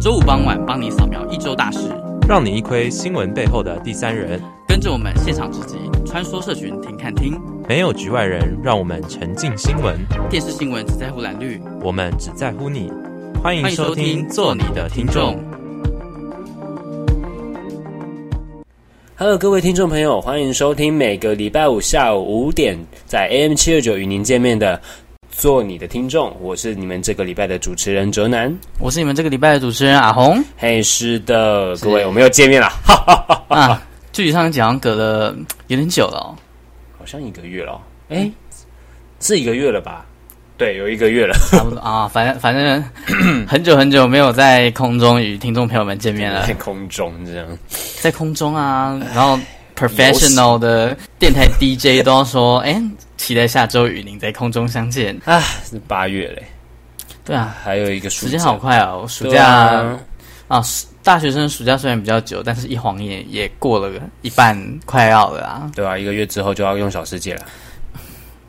[0.00, 1.80] 周五傍晚帮你扫描一周大事，
[2.26, 4.40] 让你一窥新闻背后的第三人。
[4.66, 7.38] 跟着我们现场直击，穿梭社群听看听，
[7.68, 9.98] 没有局外人，让我们沉浸新闻。
[10.30, 12.90] 电视新闻只在乎蓝绿，我们只在乎你。
[13.42, 15.38] 欢迎收听，做你的听众。
[19.16, 24.80] Hello，各位听众朋友，欢迎收听每个礼拜五下午五点在 AM 七二九与您见面的。
[25.40, 30.38] 做你的听众，我是你们这个礼拜的主持人哲南，我是你们这个礼拜的主持人阿红。
[30.54, 33.82] 嘿，是的，各位，我们又见面了，哈哈哈哈啊！
[34.12, 35.34] 距离上一讲隔了
[35.68, 36.36] 有点久了哦，
[36.98, 38.30] 好像一个月了，哎，
[39.20, 40.04] 是一个月了吧？
[40.58, 42.06] 对，有一个月了，差不多啊。
[42.06, 42.84] 反正反正
[43.48, 47.46] 很久很久没有在空中与听众朋友们见面了，在空中这样，
[48.02, 49.38] 在空中啊，然后。
[49.76, 52.78] professional 的电台 DJ 都要说，哎，
[53.20, 55.38] 期待下周与您在空中相见啊！
[55.62, 56.42] 是八月嘞，
[57.22, 60.00] 对啊，还有一个暑假，时间好快哦，暑假啊，
[60.48, 60.64] 啊，
[61.02, 63.92] 大学生暑假虽然比较久，但是一晃眼也过了
[64.22, 67.44] 一半，快要了啊，对啊，一个月之后就要用小世界了。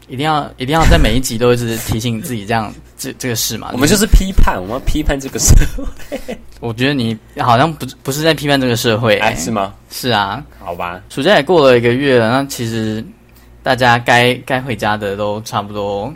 [0.07, 3.71] 一定要一定要在每一集都一直提醒自己这样这这个事嘛？
[3.73, 6.17] 我们就是批判，我们要批判这个社会。
[6.61, 9.73] 我觉得你好像不不是在批判这个社会，欸，哎，是吗？
[9.89, 11.01] 是啊，好吧。
[11.09, 13.03] 暑假也过了一个月了，那其实
[13.63, 16.13] 大家该该回家的都差不多，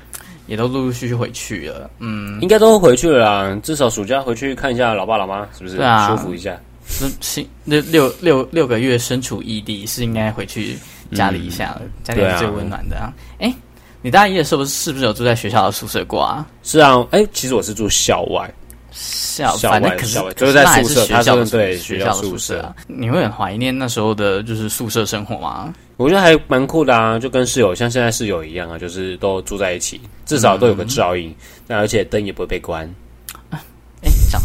[0.48, 1.90] 也都陆陆续续回去了。
[2.00, 3.60] 嗯，应该都回去了啦。
[3.64, 5.78] 至少暑假回去看一下老爸老妈，是不是？
[5.78, 6.60] 对啊，舒服一下。
[6.88, 10.78] 是六六六六个月身处异地，是应该回去
[11.14, 11.82] 家里一下了。
[11.84, 13.14] 嗯，家里是最温暖的啊。
[13.40, 13.56] 哎，欸。
[14.02, 16.46] 你大一的时候是不是有住在学校的宿舍过啊？
[16.62, 18.48] 是啊，哎、欸，其实我是住校外，
[18.96, 22.76] 校反正可是就是在宿舍，学校的对学校的宿舍啊。
[22.88, 25.74] 你会很怀念那时候的，就是宿舍生活吗？
[25.98, 31.34] 我觉得还蛮酷的啊，就跟室友像现在室友一样啊，就是都住在一起，至少都有个照应，
[31.68, 32.90] 那、嗯、而且灯也不会被关。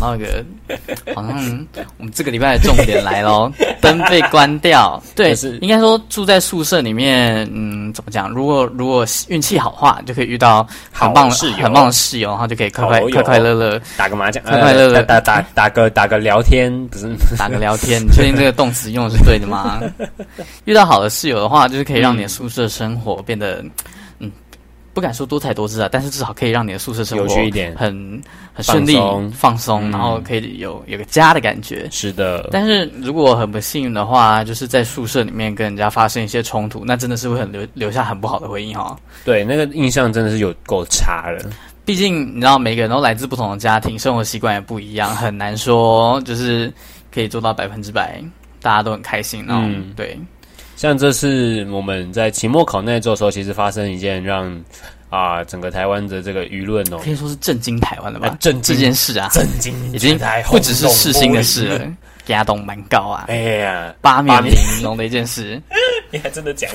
[0.00, 0.44] 哎，讲到一个，
[1.14, 1.66] 好像
[1.98, 5.00] 我们这个礼拜的重点来喽， 灯被关掉。
[5.14, 8.28] 对，是应该说住在宿舍里面，嗯，怎么讲？
[8.30, 18.02] 如果如果运气好的话，就可以遇到很棒的室友，很棒的室友，然后就可以快快快快乐乐打个麻将，快快乐乐打打打打个打个聊天，不是打个聊天。
[18.02, 19.80] 你确定这个 动词用的是对的吗？
[20.64, 23.62] 遇到好的室友的话，就是可以让你的宿舍生活变得。
[24.92, 28.20] 不敢说多彩多姿啊，但是至少可以让你的宿舍生活有趣一点，很
[28.52, 28.98] 很顺利、
[29.32, 31.88] 放松，然后可以有有个家的感觉。
[31.90, 38.96] 是的，但是如果很不幸运的话，就是在宿舍里面跟人家发生一些冲突，那真的是会很留留下很不好的回忆哈。
[39.24, 41.48] 对，那个印象真的是有够差了。
[41.84, 46.72] 毕竟你知道，每个人都来自不同的家庭，生活习惯也不一样，很难说就是
[47.12, 48.20] 可以做到百分之百
[48.60, 49.44] 大家都很开心。
[49.48, 50.18] 嗯，对。
[50.80, 54.50] 像这次我们在期末考那周的时候，其实发生一件让
[55.10, 58.28] 啊、呃、整个台湾的这个舆论哦，可以说是震惊台湾的吧？
[58.28, 61.86] 啊、震惊这件事啊，震惊已经不只是世新的事了，
[62.28, 63.26] 压动蛮高啊！
[63.28, 65.60] 哎呀，八面玲珑的一件事，
[66.10, 66.70] 你还真的讲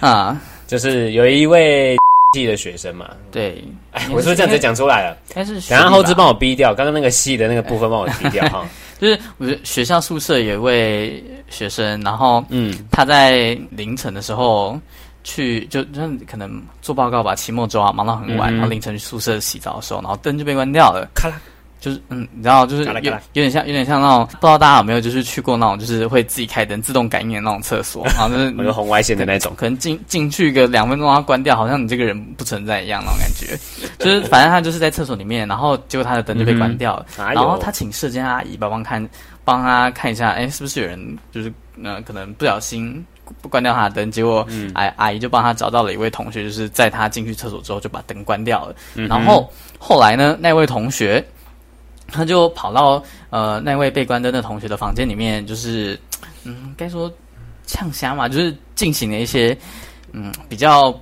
[0.00, 0.40] 啊？
[0.66, 1.98] 就是有一位
[2.36, 5.16] 系的学生嘛，对，哎，我是不是这样子讲出来了？
[5.34, 8.66] 但是等下后置帮我逼掉，刚刚那个系的那个部分帮我逼掉哈。
[9.00, 14.78] 就是我学校宿舍有一位学生，然后嗯，他在凌晨的时候
[15.24, 21.40] 去，就就可能做报告吧，期末周啊，忙到很晚，嗯、然后凌晨去宿舍洗澡的时候，然后灯就被关掉了，咔啦。
[21.78, 23.00] 就是嗯，你知道，就是有有
[23.34, 33.56] 点像，有点像那种，不知道大家有没有就是去过那种，就是会自己开灯、自动感应的那种厕所， 然后就是有红外线的那种，可能进进去个两分钟，然后关掉，好像你这个人不存在一样那种感觉。
[34.02, 39.06] 就是反正他就是在厕所里面，然后结果他的灯就被关掉了，嗯、然后他请舍监阿姨帮忙看，
[39.44, 41.52] 帮他看一下，哎，是不是有人就是
[41.84, 43.04] 呃，可能不小心
[43.42, 49.48] 不关掉他的灯，结果阿阿姨就帮他找到了一位同学，就是在他进去厕所之后就把灯关掉了，嗯、然后
[49.78, 51.24] 后来呢，那位同学。
[52.08, 55.98] 他就跑到呃那位被关灯的同学的房间里面，就是
[56.44, 57.12] 嗯该说
[57.66, 59.56] 呛虾嘛，就是进行了一些
[60.12, 60.94] 嗯比较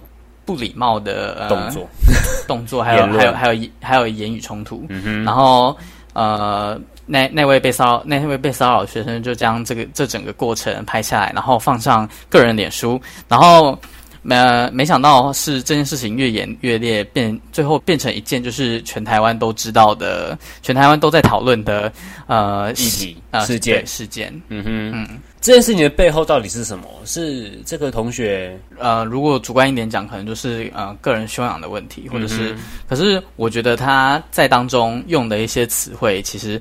[0.44, 1.88] 不礼貌的、呃、动作。
[2.46, 5.76] 动作，还有还有还有还有言语冲突，嗯、然后
[6.12, 13.78] 呃那那位被骚扰那位被骚扰的学生就将这个这整个过程拍下来，然后放上个人脸书，然后。
[14.24, 21.92] 没没想到是这件事情越演越烈，变最后变成一件就是全台湾都知道的，全台湾都在讨论的
[22.26, 24.32] 呃议题呃事件事件。
[24.48, 26.88] 嗯哼，嗯，这件事情的背后到底是什么？
[27.04, 36.58] 是这个同学呃，如果主观一点讲，可能就是呃个人修养的问题，或者是，嗯、可是我觉得他在当中用的一些词汇，其实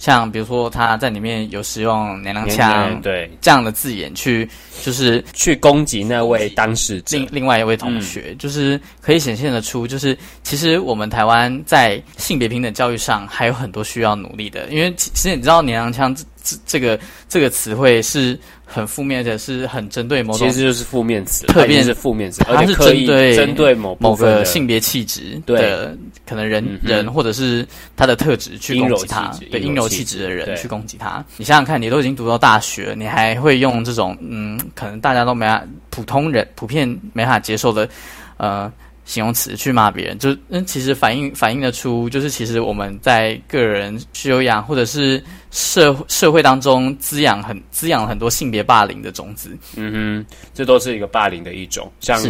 [0.00, 3.30] 像比如说他在里面有使用娘娘腔，对。
[3.40, 4.48] 这样的字眼去，
[4.82, 16.98] 就是去攻击那位当事者，另另外一位同学，嗯、就是可以显现得出，就是其实我们台湾在性别平等教育上还有很多需要努力的，因为其实你知道娘娘腔这这个
[17.28, 18.38] 这个词汇是。
[18.72, 25.92] 很负面的，是很针对某种，其实就是负面词，特别是负面词，它是针对针对某某个性别气质的
[26.24, 27.66] 可能人、嗯、人，或者是
[27.96, 31.24] 他的特质去攻击他，对阴柔气质的人去攻击他。
[31.36, 37.88] 你想想看，你都已经读到大学，你还会用这种嗯，可能大家都没法，普通人普遍没法接受的
[38.36, 38.72] 呃。
[39.10, 45.20] 形容词去骂别人，就嗯，其实反映反映得出，就是其实我们在个人修养或者是
[45.50, 49.58] 社社会当中滋养很滋养很多性别霸凌的种子。
[49.74, 52.22] 嗯哼，这都是一个霸凌的一种，像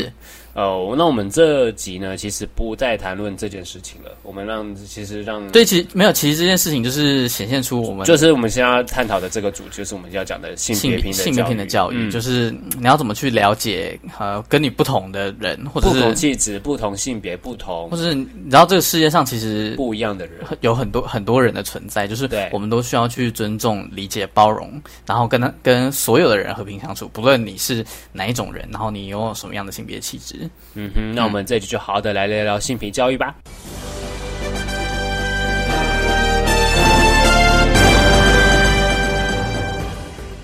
[0.53, 0.59] 是。
[0.59, 4.11] 哦，那我们这集呢，其实不再谈论这件事情了。
[4.23, 30.40] 我们让其实让对，其实没有，其实这件事情就是显现出我们就是我们现在要探讨的这个主题，就是我们要讲的性别性别平的教育，嗯、就是你要怎么去了解呃跟你不同的人，或者是不同气质、不同性别、不同，或者是你知道这个世界上其实不一样的人有很多很多人的存在，就是我们都需要去尊重、理解、包容，然后跟他跟所有的人和平相处，不论你是哪一种人，然后你拥有什么样的性别气质，
[30.75, 31.15] 嗯哼。
[31.15, 33.35] 那我们这集就好好的来聊聊性平教育吧。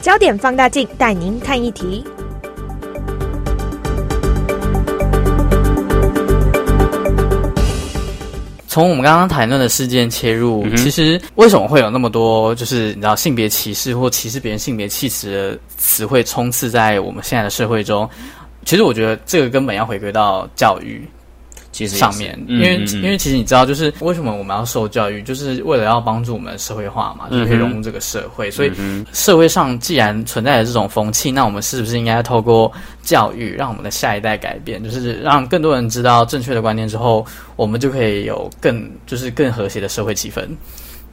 [0.00, 2.04] 焦点放大镜带您看一题。
[8.68, 18.08] 从我们刚刚谈论的事件切入，嗯、其实为什么会有那么多就是你知道性别歧视或歧视别人性别气质的词汇充斥在我们现在的社会中？
[18.66, 21.08] 其实我觉得这个根本要回归到教育，
[21.70, 28.48] 其实上面，因为、嗯嗯嗯、因为其实你知道，就是为什么我们要受教育，就是为了要帮助我们社会化嘛，就可以融入这个社会。
[28.48, 28.72] 嗯、所以
[29.12, 32.70] 社会上既然存在着这种风气，那我们是不是应该透过
[33.02, 37.24] 教育，让我们的下一代改变，就是让更多人知道正确的观念之后，
[37.54, 40.44] 我们就可以有更就是更和谐的社会气氛。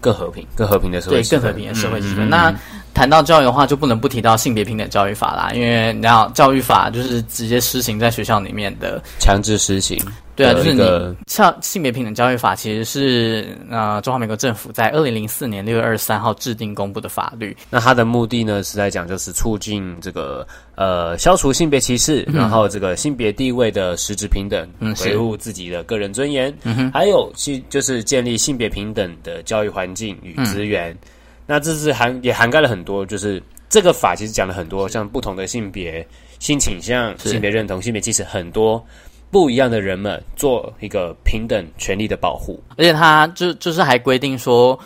[0.01, 2.27] 更和平、更和平的社会，对，更和平的社会气氛。
[2.27, 2.53] 那
[2.93, 9.99] 谈到教育的话，就不能不提到性别平等教育法啦，因为你知道，教育法就是直接施行在学校里面的，强制施行。
[10.35, 10.83] 对啊，就是你
[11.27, 17.55] 像性别平等教育法，其实是呃中华民国政府在二零零四年六月二十三号制定公布的法律。
[17.69, 30.97] 那它的目的呢，是在讲就是促进这个呃消除性别歧视，嗯、然后这个性别地位的实质平等，嗯，维护自己的个人尊严，嗯，还有去就是建立性别平等的教育环境与资源。
[31.43, 36.05] 嗯、那这是涵也涵盖了很多，就是这个法其实讲了很多，像不同的性别、
[36.39, 38.83] 性倾向、性别认同、性别歧视很多。
[39.31, 44.79] 不一样的人们做一个平等权利的保护，而且他就就是还规定说，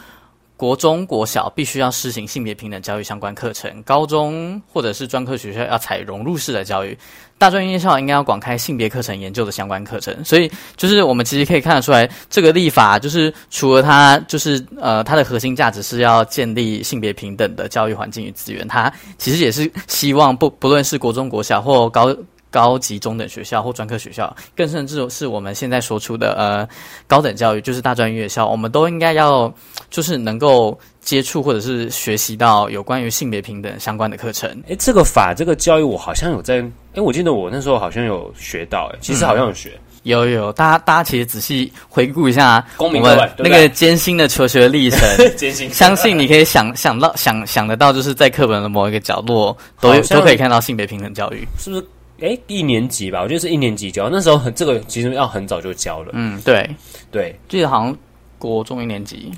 [0.58, 6.98] 国中国小必须要施行性别平等教育相关课程，高中或者是专科学校要采融入式的教育，
[7.38, 10.26] 大专院校应该要广开性别课程研究的相关课程。
[10.26, 22.14] 所以就是我们其实可以看得出来，这个立法就是除了它就是呃它的核心价值是要建立性别平等的教育环境与资源，它其实也是希望不不论是国中国小或高。
[22.50, 26.68] 高级中等学校或专科学校，更甚至是我们现在说出的呃
[27.08, 29.54] 高等教育，就是大专院校，我们都应该要
[29.90, 34.50] 就是能够接触或者是学习到有关于性别平等相关的课程。
[34.68, 36.56] 诶，这个法这个教育我好像有在，
[36.94, 43.02] 诶，我记得我那时候好像有学到，诶，其实好像有学，嗯、有有，大家大家其实仔细回顾一下我们
[43.38, 45.00] 那个艰辛的求学历程，
[45.36, 51.86] 艰辛，相信你可以想想到想想得到，就是在课本的某一个角落都都可以看到性别平等教育，是不是？
[52.20, 54.10] 诶，一年级吧，我觉得是一年级教。
[54.10, 56.12] 那时候很这个其实要很早就教了。
[56.14, 56.70] 嗯，对
[57.12, 57.98] 对，记得好像
[58.38, 59.32] 国中一年级，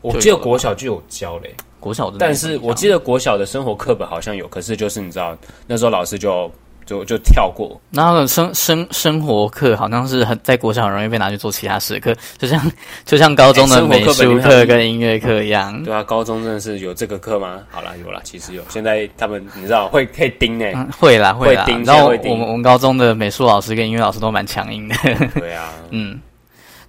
[0.00, 1.54] 我记得国小就有教嘞。
[1.80, 5.36] 国小的，但是我记得国小的生活课本好像有，可是就是你知道
[5.66, 6.50] 那时候老师就。
[6.84, 12.60] 就就跳过，然后生生生活课好像是很在国小很容易被拿去做其他事课，就像
[13.04, 15.82] 就像高中的美术课跟音乐课一样。
[15.84, 17.60] 对啊，高中真的是有这个课吗？
[17.70, 18.62] 好啦，有啦，其实有。
[18.68, 24.94] 现在他们你知道会可以盯诶、嗯，会啦会然后我们我们高中的美术老师跟音乐老师都蛮强硬的。
[25.34, 26.18] 对啊， 嗯。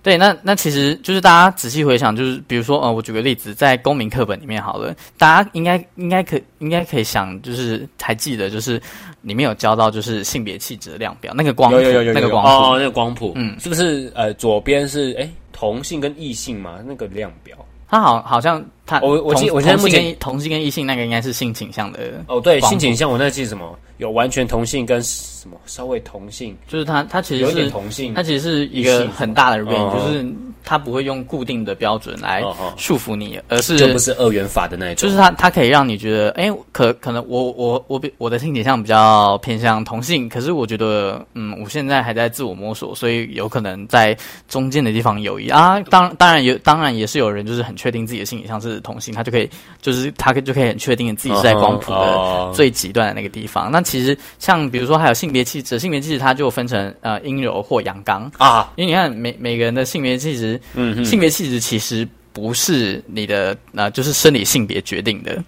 [0.03, 8.73] 对，那那其实就是大家仔细回想，就是比如说，呃，我举个例子，在公民课本里面好了，大家应该应该可应该可以想，就是还记得，就是
[9.21, 16.79] 里面有教到，就是性别气质的量表，那个光谱，有有有有有那个光谱，哦，那个光谱，嗯，是不是呃左边是哎同性跟异性嘛？
[16.85, 17.57] 那个量表。
[17.93, 23.77] 他好，好像他我我记，我现在目前同性跟异性那个应该是性倾向的哦，对，性倾向我那记什么？
[23.97, 30.25] 有完全同性跟什么稍微同性，就是他他其实是有点同性，他其实是一个很大的 range，就是
[30.63, 32.43] 他不会用固定的标准来
[32.77, 44.15] 束缚你，而是就不是二元法的那一种，就是他他可以让你觉得，哎，可可能我我我比我的性倾向比较偏向同性，可是我觉得，嗯，我现在还在自我摸索，所以有可能在
[44.47, 45.79] 中间的地方有一啊。
[45.89, 49.49] 当当然有，当然也是有人就是很确定自己的性倾向是同性，他就可以
[49.81, 53.65] 就是他就可以很确定自己是在光谱的最极端的那个地方。
[53.65, 53.71] Uh -huh.
[53.71, 65.41] 那其实像比如说还有性别气质，性别气质它就分成呃阴柔或阳刚啊，因为你看每每个人的性别气质，嗯，性别气质其实不是你的呃就是生理性别决定的。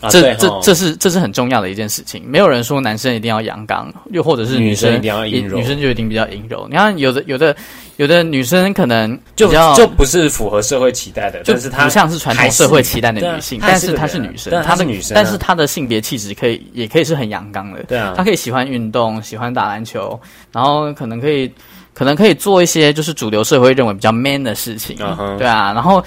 [0.00, 2.22] 啊、这这这是这是很重要的一件事情。
[2.26, 6.66] 没有人说男生一定要阳刚，又或者是女生，女生一定要阴柔，女生就一定比较阴柔。
[6.70, 7.54] 你看，有的有的
[7.98, 17.82] 有的女生可能就就不是符合社会期待的，就是她不像是传统社会期待的女性，但是她是女生，她是女生，但是她的性别气质可以也可以是很阳刚的。
[17.82, 20.18] 对啊，她可以喜欢运动，喜欢打篮球，
[20.50, 21.46] 然后可能可以
[22.00, 24.96] 可能可以做一些就是主流社会认为比较 man 的事情。
[24.96, 25.36] Uh-huh.
[25.36, 26.02] 对啊，然后。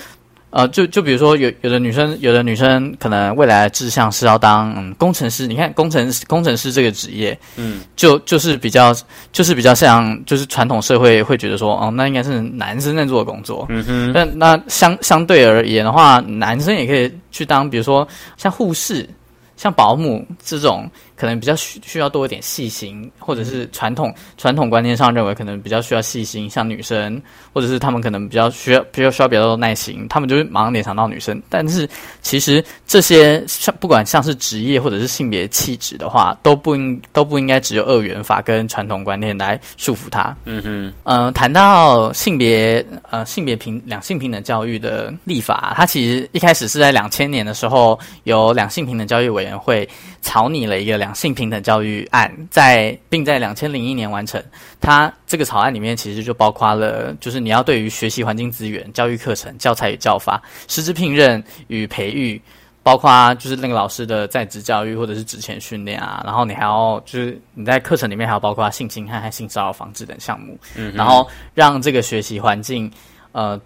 [0.55, 5.47] 呃，就就比如说有有的女生，有的女生可能未来的志向是要当嗯工程师。
[5.47, 8.95] 你看工程工程师这个职业，嗯，就就是比较
[9.31, 13.65] 就是比较像就是传统社会会觉得说，哦，那应该是男生在做的工作。
[13.69, 14.11] 嗯哼。
[14.13, 18.07] 但那相相对而言的话，男生也可以去当，比如说
[18.37, 19.09] 像护士。
[19.55, 27.21] 像保姆这种可能比较需需要多一点细心，或者是传统传统观念上认为可能比较需要细心，像女生，
[27.53, 31.41] 或者是他们可能比较需要比较需要比较多耐心，他们就会马上联想到女生。
[31.49, 31.87] 但是
[32.21, 40.35] 其实这些像不管像是职业或者是性别气质的话，都不应都不应该只有二元法跟传统观念来束缚他。
[40.45, 49.87] 嗯哼，嗯、呃，谈到性别呃性别平两性平等教育的立法，它其实一开始是在两千年的时候有两性平等教育委员会
[50.21, 54.41] 草拟了一个两性平等教育案，在并在两千零一年完成。
[54.79, 62.41] 它这个草案里面其实就包括了，就是你要对于学习环境资源、教育课程、教材与教法、师资聘任与培育，
[62.81, 72.89] 包括就是那个老师的在职教育或者是职前训练啊，然后你还要就是你在课程里面还要包括性侵害和性骚扰防治等项目，嗯，然后让这个学习环境
[73.33, 73.59] 呃。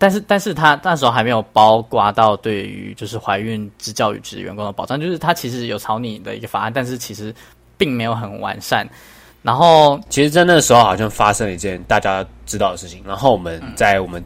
[0.00, 7.34] 但是，但是他那时候还没有包括到对于就是怀孕之教育职员工的保障，就是他其实有草拟的一个法案，但是其实
[7.76, 8.88] 并没有很完善。
[9.42, 13.02] 然后，其实，在那时候好像发生了一件大家知道的事情。
[13.06, 14.22] 然后我们在我们、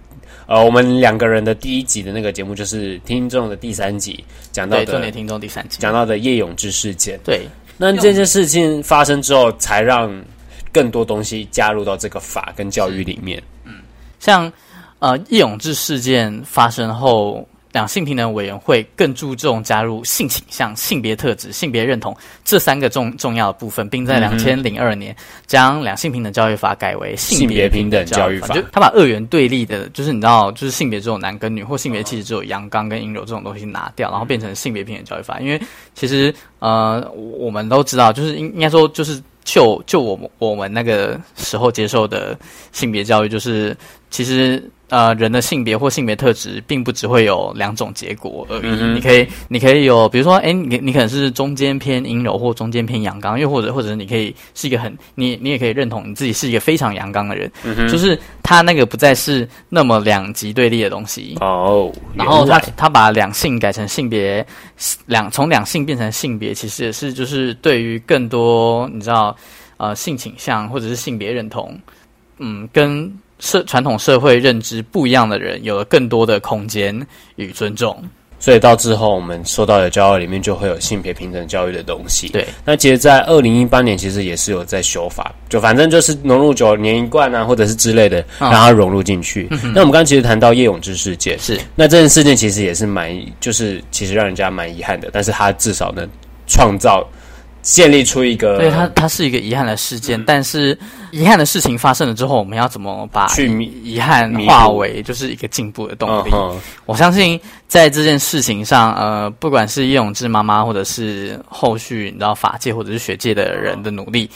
[0.46, 7.18] 嗯、呃我们两个人的第一集的那个节目，就是听众的第三集讲到的重点听众第三集讲到的叶永志事件。
[7.24, 10.08] 对，那这件事情发生之后，才让
[10.72, 13.42] 更多东西加入到这个法跟教育里面。
[13.64, 13.82] 嗯，
[14.20, 14.52] 像。
[15.04, 25.14] 呃，叶永志事件发生后，两性平等委员会更注重加入性倾向、性别特质、性别认同这三个重重要的部分，并在两千零二年
[25.46, 28.48] 将两性平等教育法改为性别平等教育法。
[28.54, 35.38] 就他把二元对立的，就是你知道，就是性别只有男跟女，或性别气质只有阳刚跟阴柔这种东西拿掉，然后变成性别平等教育法。
[35.38, 35.60] 因为
[35.94, 42.36] 其实呃，我们都知道，就是应应该说，就是就就我们我们那个时候接受的
[42.72, 43.76] 性别教育，就是
[44.10, 44.62] 其实。
[44.90, 48.60] 呃，人的性别或性别特质，并不只会有两种结果而已。
[48.64, 57.50] 嗯、你可以，你可以有，比如说，哎，你你可能是中间偏阴柔，或中间偏阳刚，又或者，或者你可以是一个很，你你也可以认同你自己是一个非常阳刚的人。
[57.64, 61.36] 嗯、就是他那个不再是那么两极对立的东西。
[61.40, 64.46] 哦，然后他他把两性改成性别，
[65.06, 69.36] 两从两性变成性别，其实也是就是对于更多你知道，
[69.78, 71.76] 呃，性倾向或者是性别认同，
[72.38, 73.12] 嗯，跟。
[73.40, 78.02] 社传统社会认知不一样的人，有了更多的空间与尊重，
[78.44, 82.28] 所以到之后我们说到的教育里面就会有性别平等教育的东西。
[82.28, 89.48] 对，那其实，在二零一八年其实也是有在修法，就反正就是融入九、年一贯啊，或者是之类的，让它融入进去。
[89.50, 96.06] 嗯、那我们刚刚其实谈到叶永志事件，是那这件事件其实也是蛮，就是其实让人家蛮遗憾的，但是他至少能
[96.46, 97.02] 创造。
[97.64, 100.78] 建立出一个，对，它它是一个遗憾的事件，嗯，但是
[101.10, 106.30] 遗憾的事情发生了之后，我们要怎么把去遗憾化为就是一个进步的动力？
[106.84, 114.28] 我相信在这件事情上，呃，不管是叶永志妈妈，或者是后续你知道法界或者是学界的人的努力，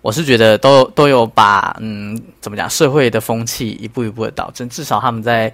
[0.00, 5.52] 我是觉得都都有把嗯，怎么讲，社会的风气一步一步的导正，至少他们在。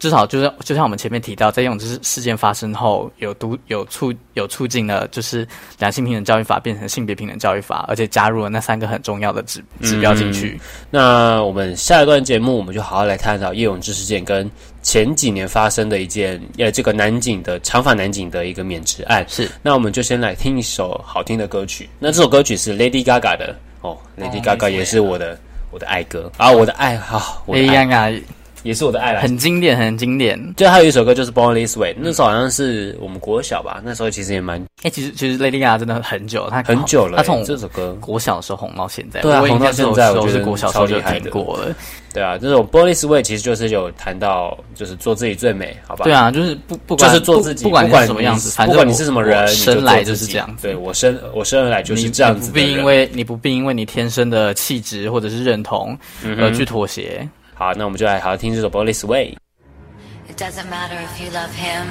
[0.00, 5.46] 至少就是，就像我们前面提到，在用这事件发生后，有督有促有促进了，就是
[5.78, 10.58] 两性平等教育法变成性别平等教育法，而且加入了那三个很重要的指指标进去。
[10.58, 10.60] 嗯。
[10.90, 14.50] 那我们下一段节目，我们就好好来探讨叶永志事件跟
[14.82, 19.22] 前几年发生的一件，呃，这个南警的长发南警的一个免职案。
[19.28, 21.86] 是，那我们就先来听一首好听的歌曲。
[21.98, 25.38] 那这首歌曲是 Lady Gaga 的哦，Lady Gaga 也是我的
[25.70, 28.18] 我的爱歌啊，我的爱好，我的爱。
[28.62, 30.38] 也是我的爱来，很经典，很经典。
[30.56, 34.60] 就还有一首歌就是《Born This Way》，那时候好像是我们国小吧，那时候其实也蛮……
[34.82, 41.74] 哎、欸，其实其实 Lady Gaga 真的很久，她很久了、欸，她从这首歌国小的时候红到现在，对啊，红到现在，我是国小时候就听过了。
[42.12, 46.04] 对啊，这种《Born This Way》其实就是有谈到，就是做自己最美，好吧？
[46.04, 50.62] 对啊，就是不不管就是做自己，不管什么样子，反正不管你是什么人，生来就是这样子。
[50.62, 52.48] 对我生我生而来就是这样子。
[52.48, 55.96] 不必因为你不必因为你天生的气质或者是认同
[56.38, 57.26] 而去妥协。
[57.59, 61.87] 好，那我们就来好好听这首《Born This Way》。It doesn't matter if you love him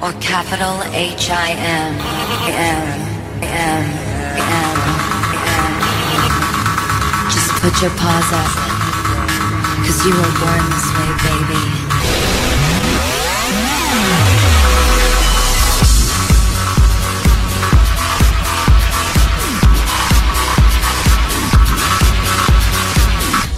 [0.00, 1.94] or capital H I M
[2.46, 3.00] M
[3.42, 3.84] M M
[4.44, 4.80] M.
[7.30, 8.50] Just put your paws up.
[9.84, 11.83] Cause you were born this way, baby.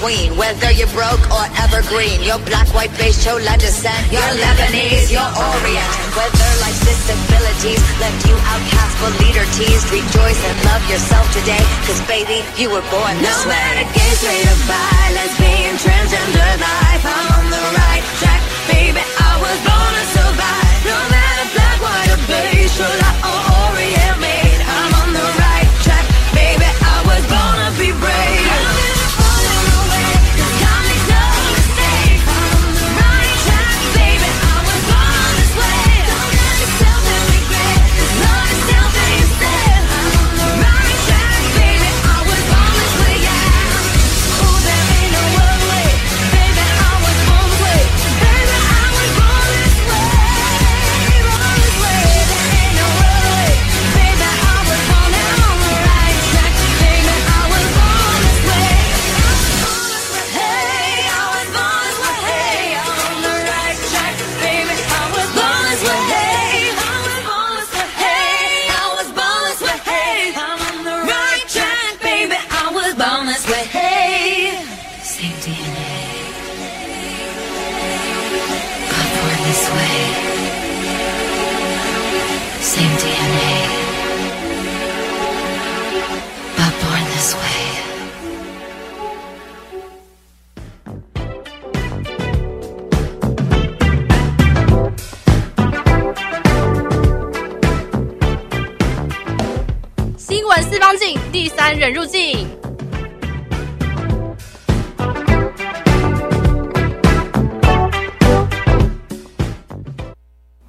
[0.00, 0.34] queen.
[0.36, 5.90] Whether you're broke or evergreen, your black, white, beige, chola descent, you're Lebanese, you're Orient.
[6.16, 11.62] Whether life's disabilities left you outcast but leader teased, rejoice and love yourself today.
[11.86, 13.60] Cause baby, you were born this No way.
[13.60, 19.00] matter gay, straight or bi, lesbian, transgender life, I'm on the right track, baby.
[19.04, 20.76] I was born to survive.
[20.88, 24.49] No matter black, white or beige, chola or Orient made,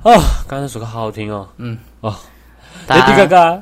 [0.04, 1.48] 哦，刚才那首歌好好听哦。
[1.58, 2.16] 嗯，哦
[2.88, 3.62] 大家，Lady Gaga，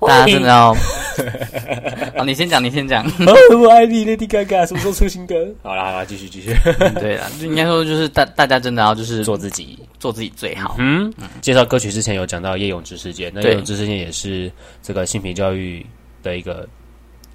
[0.00, 0.72] 大家真的要，
[2.16, 3.04] 哦，你先讲，你先讲。
[3.26, 5.34] 哦，我爱你，Lady Gaga，什么时候出新歌？
[5.62, 6.56] 好啦好啦，继续继续。
[6.94, 10.76] 对啦，就应该说就是大大家真的要就是做自己，做自己最好。
[10.78, 14.50] 嗯，介绍歌曲之前有讲到叶永志事件，那叶对永志事件也是
[14.82, 15.84] 这个性平教育
[16.22, 16.66] 的一个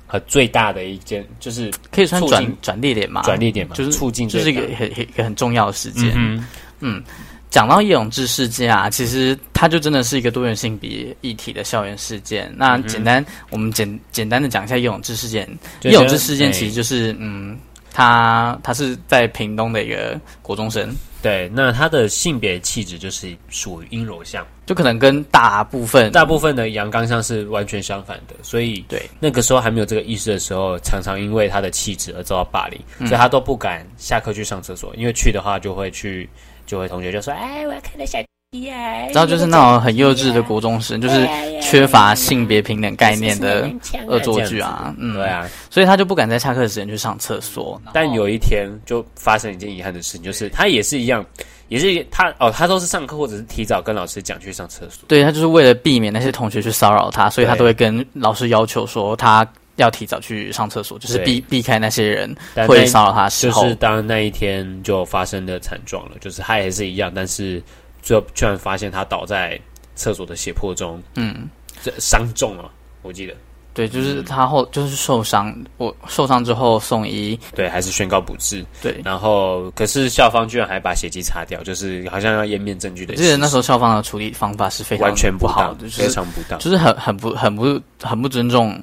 [0.08, 3.22] 和最大的一件，就是可以算转转捩点嘛？
[3.22, 6.12] 转捩点嘛，就是促进就是一个很很一个很重要的事件。
[6.16, 6.44] 嗯
[6.82, 7.02] 嗯，
[7.50, 12.54] 讲到叶永志事件啊，其实它就真的是一个多元性别议题的校园事件。
[12.58, 15.48] 那简单，我们简简单的讲一下叶永志事件。
[15.80, 16.52] 就叶永志事件哎。
[16.52, 17.58] 其实就是，嗯，
[17.92, 29.10] 他他是在屏东的一个国中生，对，那他的性别气质就是属于阴柔向，就可能跟大部分大部分的阳刚向是完全相反的，所以对。
[29.20, 33.08] 那个时候还没有这个意识的时候，常常因为他的气质而遭到霸凌，嗯。
[33.08, 36.30] 所以他都不敢下课去上厕所，因为去的话就会去，
[36.66, 38.18] 就会同学就说，哎，我要看到小
[38.52, 38.78] 鸡啊，
[39.14, 41.28] 然后就是那种很幼稚的国中生，就是
[41.62, 43.70] 缺乏性别平等概念的
[44.08, 47.82] 恶作剧啊，嗯，对啊，所以他就不敢在下课的时间去上厕所。
[47.94, 51.26] 但有一天就发生一件遗憾的事情，就是他也是一样，
[51.68, 55.04] 也是他哦，他都是上课或者是提早跟老师讲去上厕所。
[55.08, 59.46] 对他就是为了避免那些同学去骚扰他，所以他都会跟老师要求说他
[59.78, 62.36] 要提早去上厕所，就是避避开那些人
[62.68, 63.64] 会骚扰他的时候。
[63.64, 67.62] 就是当那一天就发生的惨状了，就是他也是一样，但是
[68.02, 69.60] 最后居然发现他倒在
[69.96, 71.50] 厕所的血泊中，嗯，
[71.84, 72.70] 这伤重了，
[73.02, 73.34] 我记得，
[73.74, 78.66] 对，就是他后就是受伤，我受伤之后送医，对，还是宣告不治。
[78.82, 79.02] 对。
[79.04, 88.82] 然后，可是校方居然还把血迹擦掉，就是好像要湮灭证据的记得那时候校方的处理方法是非常完全不好当，的，非常不当，就是很很不很不很不尊重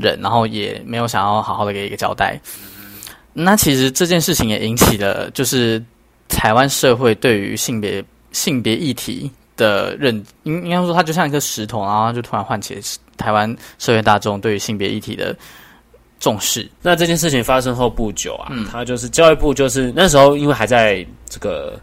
[0.00, 2.40] 人，然后也没有想要好好的给一个交代。
[3.32, 5.80] 那其实这件事情也引起了就是
[6.28, 12.80] 台湾社会对于性别性别议题的认，应应该说它就像一个石头，然后就突然唤起了
[13.16, 15.36] 台湾社会大众对于性别议题的
[16.18, 16.68] 重视。
[16.82, 21.78] 那这件事情发生后不久啊，嗯他就是教育部，就是那时候因为还在这个，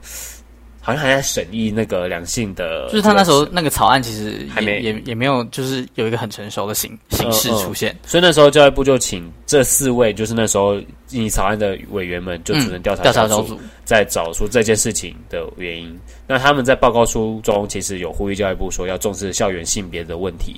[0.87, 7.93] 好像还在审议那个两性的，就是他那时候那个草案其实还没也也也没有，就是有一个很成熟的形形式出现。
[8.05, 10.75] 所以那时候教育部就请这四位，就是那时候
[11.09, 15.99] 拟议草案的委员们，就组成调查调查小组，在找出这件事情的原因。
[16.25, 20.55] 那他们在报告书中其实有呼吁教育部说要重视校园性别的问题。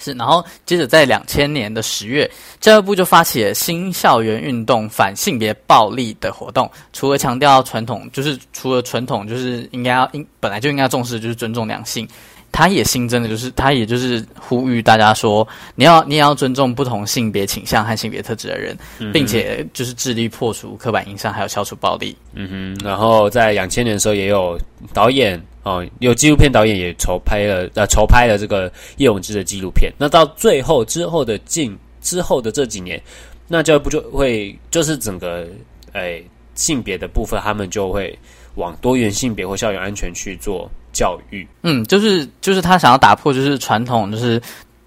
[0.00, 6.68] 是，然后接着在两千年的十月，教育部就发起了新校园运动反性别暴力的活动。
[6.92, 12.08] 除了强调传统，就是除了传统，就是应该要应本来就应该重视，就是尊重两性。
[12.52, 18.76] 他也新增的就是，他也就是呼吁大家说，你要你也要尊重不同性别倾向和性别特质的人，
[19.12, 22.16] 并且就是致力破除刻板印象，还有消除暴力。
[22.34, 24.58] 嗯哼，然后在两千年的时候，也有
[24.92, 29.92] 导演哦，有纪录片导演也筹拍了呃筹拍了这个叶永志的纪录片。
[29.98, 33.00] 那到最后之后的近之后的这几年，
[33.46, 35.46] 那教育部就会就是整个
[35.92, 38.18] 诶性别的部分，他们就会
[38.56, 41.48] 往多元性别或校园安全去做教育。
[41.62, 44.38] 嗯，就是就是他想要打破就是传统就是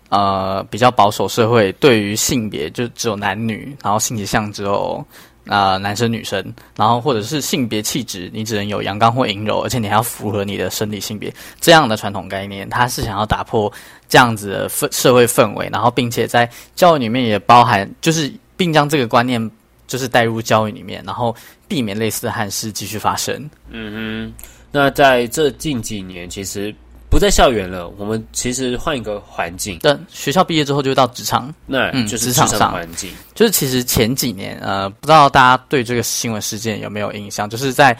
[0.09, 5.03] 呃比较保守社会对于性别就只有男女，然后性取向只有
[5.47, 13.71] 呃男生女生，然后或者是性别气质你只能有阳刚或阴柔，而且你还要符合你的生理性别这样的传统概念，他是想要打破
[14.07, 19.51] 这样子的氛社会氛围，然后并且在教育里面也包含就是并将这个观念
[19.87, 21.35] 就是带入教育里面，然后
[21.67, 23.49] 避免类似的憾事继续发生。
[23.69, 26.73] 嗯哼，那在这近几年，其实
[27.09, 31.53] 不在校园了，我们其实换一个环境，但学校毕业之后就到职场。
[31.67, 33.11] 那嗯就是职场上环境。
[33.35, 37.47] 就是其实前几年，呃，不知道大家对这个新闻事件有没有印象？
[37.47, 37.95] 就是在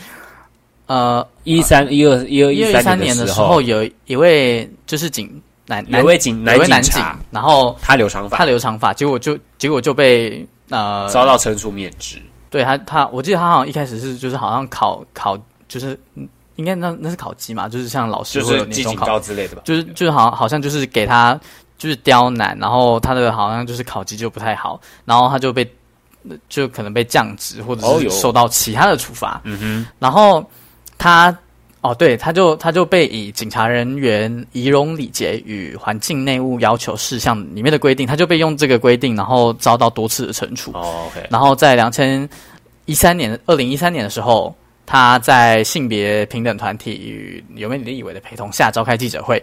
[0.88, 5.29] 呃一三一二一二一二三年的时候，有一位就是警
[5.67, 12.17] 男男有位警有一位男警然后他留长发，他留长发，结果就结果就被呃遭到惩处免职。
[12.49, 19.62] 对他他，我记得他好像一开始是就是好像考考就是嗯应该那那是考绩嘛，就是像老师就是会有年终考记警告之类的吧？
[19.66, 21.39] 就是就是好好像就是给他
[21.78, 25.70] 就是刁难，然后他的好像就是考绩就不太好，然后他就被
[26.48, 29.42] 就可能被降职或者是受到其他的处罚。
[29.44, 30.44] 嗯哼，然后
[30.98, 31.36] 他
[31.82, 40.72] 哦对，他就他就被以警察人员仪容礼节与环境内务要求事项里面的规定，他就被用这个规定，然后遭到多次的惩处。
[40.76, 42.30] 哦，OK，然后在两千
[42.86, 44.56] 一三年，二零一三年的时候，
[44.93, 49.41] 他在性别平等团体与有没有立委的陪同下召开记者会，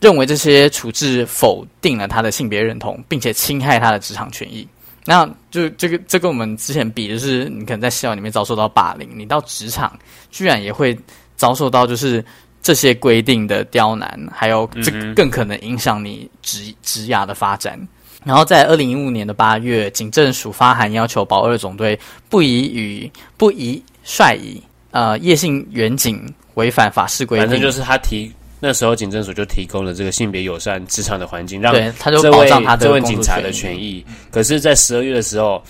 [0.00, 4.66] 认为这些处置否定了他的性别认同，并且侵害他的职场权益。
[5.04, 9.96] 那就这个，这跟我们之前比，就是你可能在校里面遭受到霸凌，你到职场
[10.28, 10.98] 居然也会
[11.36, 12.24] 遭受到，就是
[12.60, 17.78] 这些规定的刁难，还有这更可能影响你职职涯的发展。
[18.24, 21.96] 然后在二零一五年的八月，警政署发函要求保二总队
[22.28, 26.22] 不宜与不宜率以呃叶姓远景
[26.54, 28.32] 违反法式规定，反正就是他提。
[28.62, 34.04] 那时候警政署就提供了这个性别友善职场的环境，让他就保障他这位警察的权益。
[34.30, 35.64] 可是，在十二月的时候，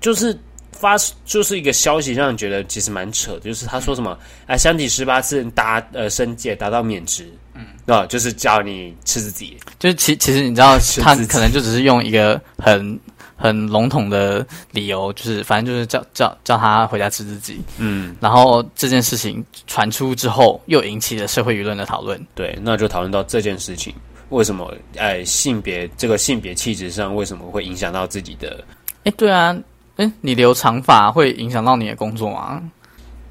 [0.00, 0.38] 就是
[0.70, 12.96] 发就是一个消息，让人觉得其实蛮扯的，就是他说什么，哎，相抵十八次达呃申诫达到免职，嗯，啊，就是叫你吃自己，就是其其实你知道，他可能就只是用一个很。
[13.36, 17.60] 很笼统的理由，就是反正就是叫叫叫他回家吃自己。
[17.78, 22.20] 嗯，然后这件事情传出之后，又引起了社会舆论的讨论。
[22.34, 23.94] 对，那就讨论到这件事情，
[24.30, 28.64] 为什么哎性别这个性别气质上为什么会影响到自己的？
[29.04, 29.56] 哎，对啊，
[29.96, 32.62] 哎，你留长发会影响到你的工作吗？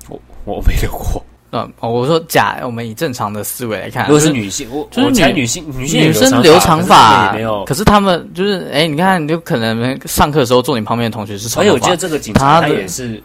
[0.07, 1.25] 我 我没留过。
[1.51, 7.63] 嗯，我说假，我们以正常的思维来看，如果是女性，我就是女女性女性女生留长发，没有。
[7.63, 11.61] 可是他们就是，哎，你看，你就可能上课的时候坐你旁边的同学是长发。
[11.61, 13.21] 而且我记得这个警察他也是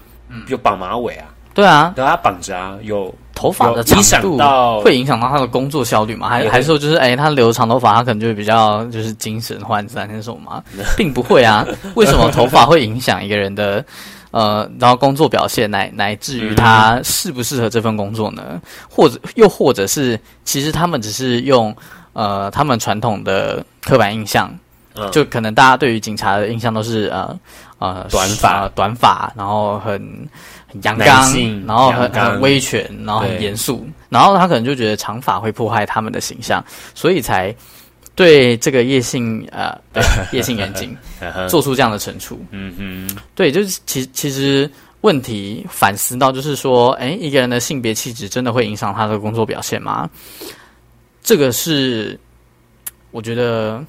[0.46, 4.38] 有绑马尾啊，对啊，对他绑着啊，有头发的长度
[4.80, 6.28] 会影响到他的工作效率吗？
[6.28, 10.62] 还还是说就是，哎，他留长头发，他可能就会比较就是精神涣散那种吗？
[10.96, 13.84] 并不会啊，为什么头发会影响一个人的？
[14.30, 18.42] 呃，然后工作表现乃乃至于他适不适合这份工作呢？
[18.52, 21.74] 嗯、或者又或者是，其实他们只是用
[22.12, 24.48] 呃他们传统的刻板印象，
[24.94, 27.38] 嗯、就可能大家对于警察的印象都是呃
[27.78, 29.92] 呃短发、呃、短发，然后很
[30.68, 36.64] 很阳刚，然后很很威权，然后很严肃，然后他可能就觉得长发会破坏他们的形象，
[36.94, 37.54] 所以才。
[38.14, 40.96] 对这个叶姓啊， 对叶姓眼睛
[41.48, 44.70] 做出这样的惩处，嗯哼，对，就是其其实
[45.00, 50.08] 问题反思到就是说，哎，一个人的性别气质真的会影响他的工作表现吗？
[51.22, 52.18] 这个是
[53.10, 53.82] 我觉得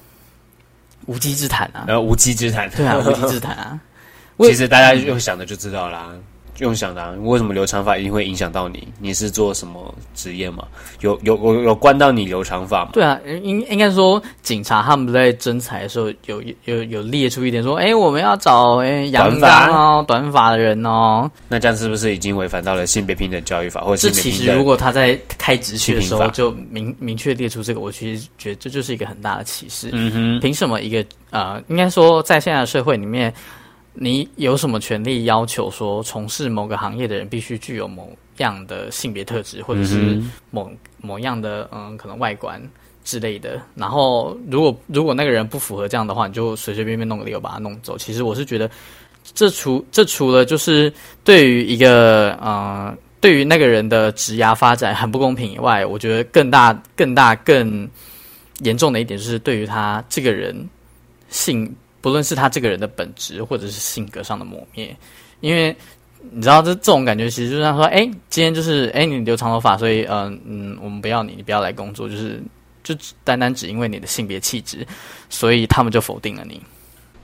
[1.06, 3.78] 无稽之谈啊，呃，无稽之谈，对啊，无稽之谈啊。
[4.40, 6.10] 其实大家又想的就知道啦。
[6.58, 8.86] 用想的、啊，为什么留长发一定会影响到你？
[9.00, 10.64] 你是做什么职业吗？
[11.00, 12.90] 有有有有关到你留长发吗？
[12.92, 21.28] 对啊，应应该说警察他们在征才的时候有有有列出一点说，哎，我们要找哎阳刚哦短发的人哦。
[21.48, 23.80] 那这样是不是已经违反到了性别平等教育法？
[23.80, 29.88] 或者是其实如果他在开职缺的时候就明明确列出这个，我其实觉得这就是一个很大的歧视。
[29.92, 33.32] 嗯哼，凭什么一个呃，应该说在现在的社会里面。
[33.94, 40.18] 你有什么权利要求说，从事某个行业的人必须具有某样的性别特质，或者是
[40.50, 40.70] 某
[41.02, 42.58] 某样的嗯，可能外观
[43.04, 43.60] 之类的？
[43.74, 47.98] 然后，如果如果那个人不符合这样的话，你就随随便便弄个理由把他弄走。
[47.98, 48.70] 其实我是觉得，
[49.34, 50.90] 这除这除了就是
[51.22, 57.86] 对于一个呃，对于那个人的职涯发展很不公平以外，我觉得更大、更大、更
[58.60, 60.56] 严重的一点就是对于他这个人
[61.28, 61.70] 性。
[62.02, 64.94] 不论是他这个人的本质，或者是性格上的磨灭，
[65.40, 65.74] 因为
[66.30, 72.42] 你知道这这种感觉，其实就像说，哎，今天就是哎，你留长头发，所以嗯嗯，我们不要你，你不要来工作，就是
[72.84, 74.86] 就单单只因为你的性别气质，
[75.30, 76.60] 所以他们就否定了你。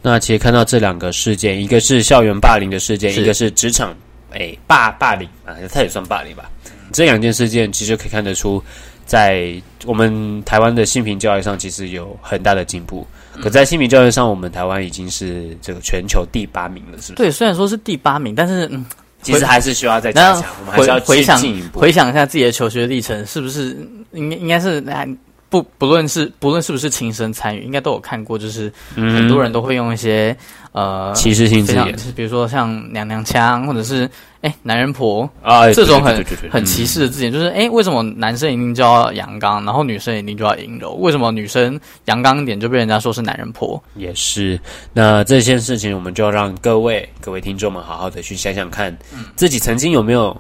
[0.01, 3.93] 那其实看到这两个事件，一个是校园霸凌的事件，一个是职场
[4.31, 6.49] 哎霸霸凌啊，他也算霸凌吧。
[6.93, 8.63] 这两件事件其实可以看得出，
[9.05, 13.07] 在我们台湾的性平教育上，其实有很大的进步。
[13.43, 17.13] 可在性平教育上，我们台湾已经是这个全球第八名了，是不是？
[17.15, 18.85] 对，虽然说是第八名，但是嗯，
[19.23, 20.45] 其实还是需要再加强。
[20.61, 21.41] 我们还是要回想
[21.73, 23.77] 回想一下自己的求学历程，是不是
[24.13, 25.09] 应该应该是还
[25.51, 30.37] 不不论是不论是不是亲身参与，应该都有看过，就是很多人都会用一些。
[30.73, 34.09] 呃，歧视性字眼，比如说像娘娘腔，或者是
[34.43, 40.93] 哎男人婆啊，这种很很歧视的字眼，就是哎为什么男生一定就要阳刚，然后女生一定就要阴柔？
[40.93, 43.83] 为什么女生阳刚一点就被人家说是男人婆？
[43.97, 44.61] 也是，
[44.93, 48.97] 那这件事情我们就要让各位各位听众们好好的去想想看，
[49.35, 50.37] 自己曾经有没有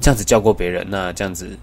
[0.00, 0.84] 这样子叫过别人？
[0.90, 1.56] 那这样子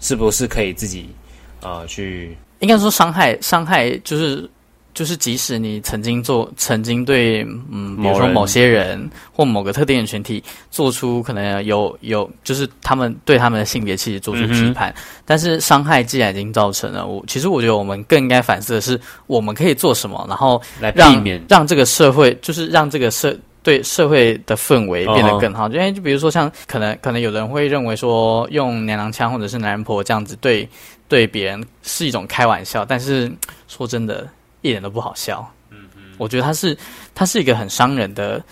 [0.00, 1.27] 是不是可以自己啊、
[1.62, 2.36] 呃、去？
[2.60, 4.48] 应该说伤害伤害就是。
[4.94, 10.42] 就是即使你曾经做，曾经对，嗯，比如说某些人或某个特定的群体
[10.72, 14.94] 做出可能有有，就是他们对他们的性别气质做出批判，嗯、
[15.24, 23.38] 但是伤害既然已经造成了，我其实我觉得我们更应该反思的是，我们可以做什么，然后让来避免让这个社会，就是让这个社。
[23.68, 25.68] 对社会的氛围变得更好。
[25.68, 30.66] 因为就比如说像可能可能有人会认为说用娘娘腔或者是男人婆这样子对
[31.06, 33.30] 对别人是一种开玩笑，但是
[33.66, 34.26] 说真的，
[34.62, 35.46] 一点都不好笑。
[35.68, 36.74] 嗯嗯，我觉得它是
[37.14, 38.42] 它是一个很伤人的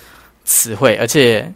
[0.44, 1.50] 词汇，而且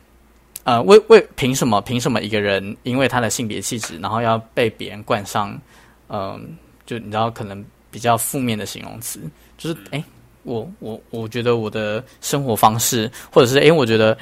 [0.65, 5.51] 呃，为为凭什么凭什么一个人因为他的性别气质，然后要被别人冠上
[6.09, 6.41] 嗯、呃，
[6.87, 9.21] 就你知道可能比较负面的形容词，
[9.59, 9.99] 就是哎。
[9.99, 10.05] 诶
[10.43, 14.17] 我我我觉得我的生活方式，或者是诶，我觉得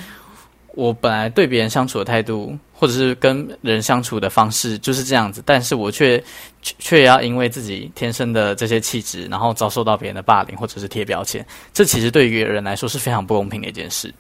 [0.75, 6.19] 我本来对别人相处的态度，或者是跟人相处的方式就是这样子，但是我却
[6.63, 14.13] 却却要因为自己天生的这些气质，然后遭受到别人的霸凌或者是贴标签，这其实对于人来说是非常不公平的一件事。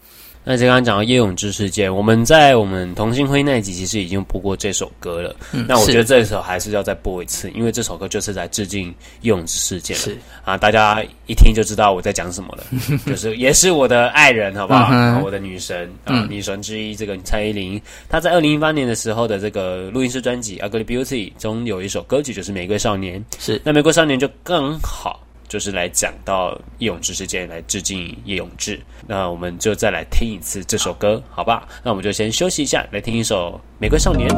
[0.44, 5.36] 那刚刚讲到叶永志事件，我们在我们同心婚姻那一集其实已经播过这首歌了。
[5.52, 8.88] 嗯，那我觉得这首还是要再播一次，因为这首歌就是在致敬
[9.20, 10.02] 叶永志事件了。
[10.02, 12.64] 是啊，大家一听就知道我在讲什么了，
[13.06, 14.88] 就是也是我的爱人，好不好？
[14.90, 21.04] 嗯、我的女神啊，嗯、女神之一，这个蔡依林，她在二零一八年的时候的这个录音室专辑《Ugly Beauty》
[21.38, 23.20] 中有一首歌曲就是《玫瑰少年》。
[23.38, 25.20] 是，那《玫瑰少年》就更好。
[25.48, 28.78] 就是来讲到叶永志事件，来致敬叶永志。
[29.06, 31.66] 那我们就再来听一次这首歌，好吧？
[31.82, 34.28] 那我们就先休息一下，来听一首《玫瑰少年》。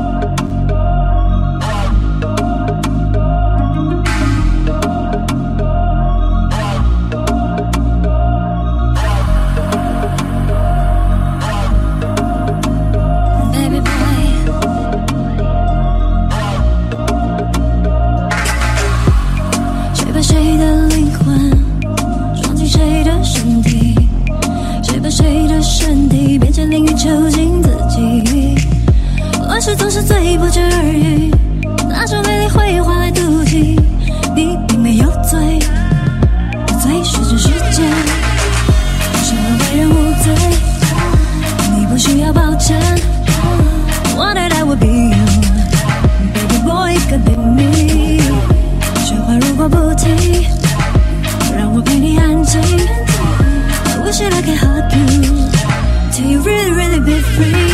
[30.50, 31.30] 不之而已。
[31.88, 33.78] 那种美丽会化为毒气，
[34.34, 35.38] 你并没有罪，
[36.66, 37.84] 我最是这世界，
[39.22, 40.34] 什么为人无罪？
[41.76, 42.76] 你不需要抱歉。
[44.16, 48.18] What did I would be you？Baby boy could be me。
[49.04, 50.44] 雪花如果不停，
[51.56, 52.60] 让我陪你安静。
[52.60, 57.69] I wish I could hug you，till you really really be free。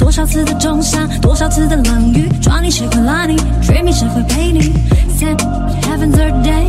[0.00, 4.72] 多少次的重伤，多少次的冷雨，抓你谁会拉你，dreaming 谁会陪你
[5.16, 5.36] ？Set
[5.82, 6.64] heaven third day，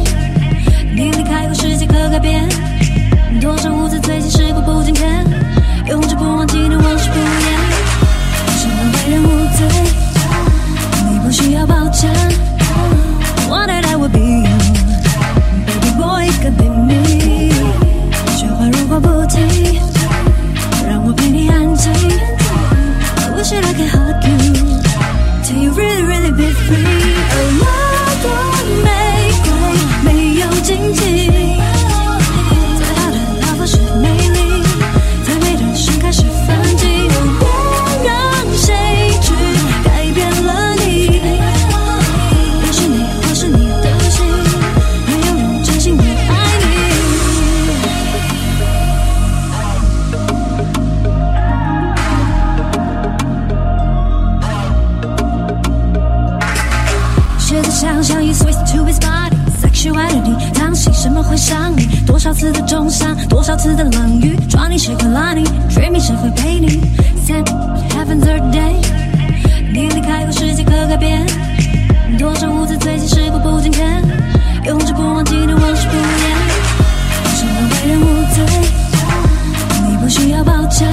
[0.93, 2.47] 你离开后世界可改变，
[3.39, 5.25] 多少无知最近时过不境迁，
[5.87, 7.57] 永志不忘记得往事不言，
[8.59, 9.65] 什么为人无罪，
[11.09, 12.50] 你不需要抱歉。
[63.61, 66.81] 次的冷雨，抓你时刻拉你，Dreaming 谁会陪你。
[67.23, 67.45] Set
[67.91, 68.73] heaven's a day，
[69.71, 71.23] 你离开后世界可改变。
[72.17, 74.01] 多少无知最近时过不经天，
[74.65, 76.03] 永志不忘记的往事不言。
[77.35, 78.43] 生而为人无罪，
[79.87, 80.89] 你不需要抱歉。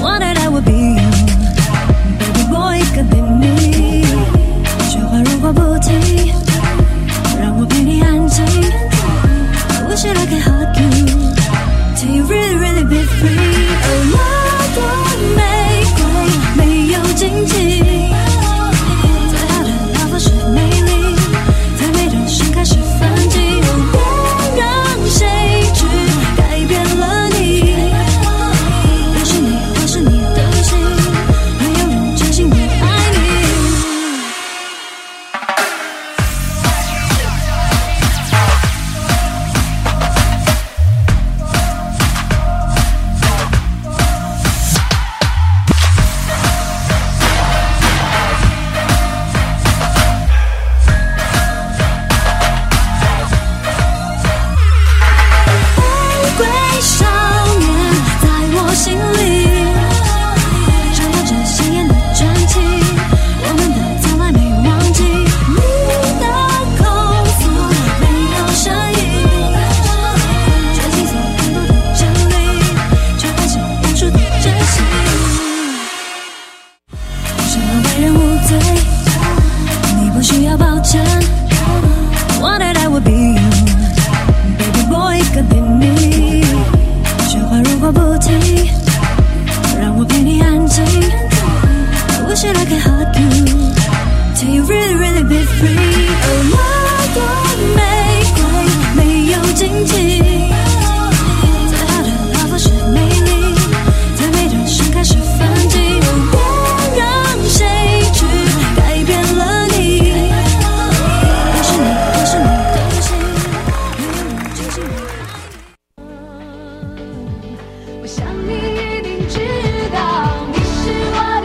[0.00, 4.06] What did I would be you，baby boy could be me。
[4.88, 6.32] 雪花如果不停，
[7.38, 8.42] 让我陪你安静。
[8.42, 10.55] I wish I could hold。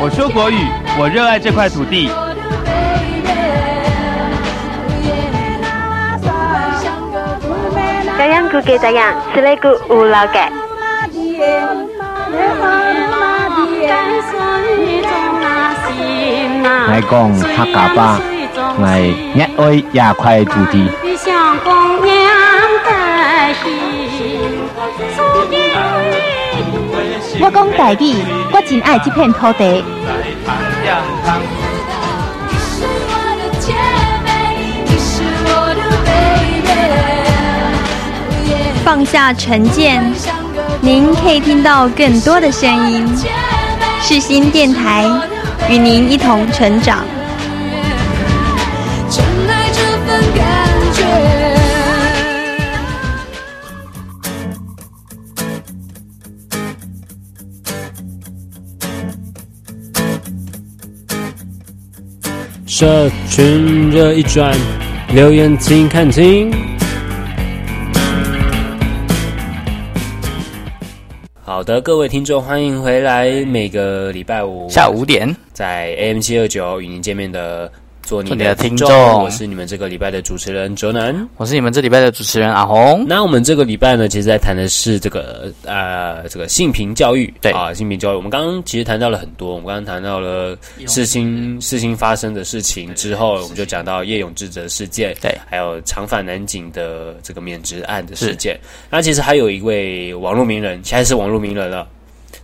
[0.03, 0.57] 我说国语，
[0.97, 2.09] 我热爱这块土地。
[8.17, 10.51] 大洋哥给大洋，是那个五老改。
[16.87, 18.19] 来讲客嘎巴，
[18.81, 19.01] 来
[19.35, 20.89] 热爱这块土地。
[27.43, 28.15] 我讲台语，
[28.53, 29.83] 我真爱这片土地。
[38.85, 40.03] 放下成见，
[40.81, 43.07] 您可以听到更多的声音。
[44.01, 45.05] 世新电台
[45.67, 47.03] 与您一同成长。
[62.81, 64.57] 社群热一转，
[65.13, 66.51] 留言请看清。
[71.43, 73.45] 好的，各位听众，欢迎回来。
[73.45, 77.71] 每个礼拜五下午五点，在 AM 七二九与您见面的。
[78.11, 83.05] 做你的的听众，我是你们这个礼拜的主持人哲南，我是你们这礼拜的主持人阿红。
[83.07, 88.17] 那我们这个礼拜呢，其实在谈的是这个呃，这个性平教育，对啊，性平教育。
[88.17, 90.57] 我们刚刚其实谈到了很多，我们刚刚谈到了
[90.87, 98.59] 事情事情发生的事情之后，我们就讲到叶永志的事件，对，还有长发男警的这个免职案的事件。
[98.89, 101.87] 那其实还有一位网络名人，现在是网络名人了。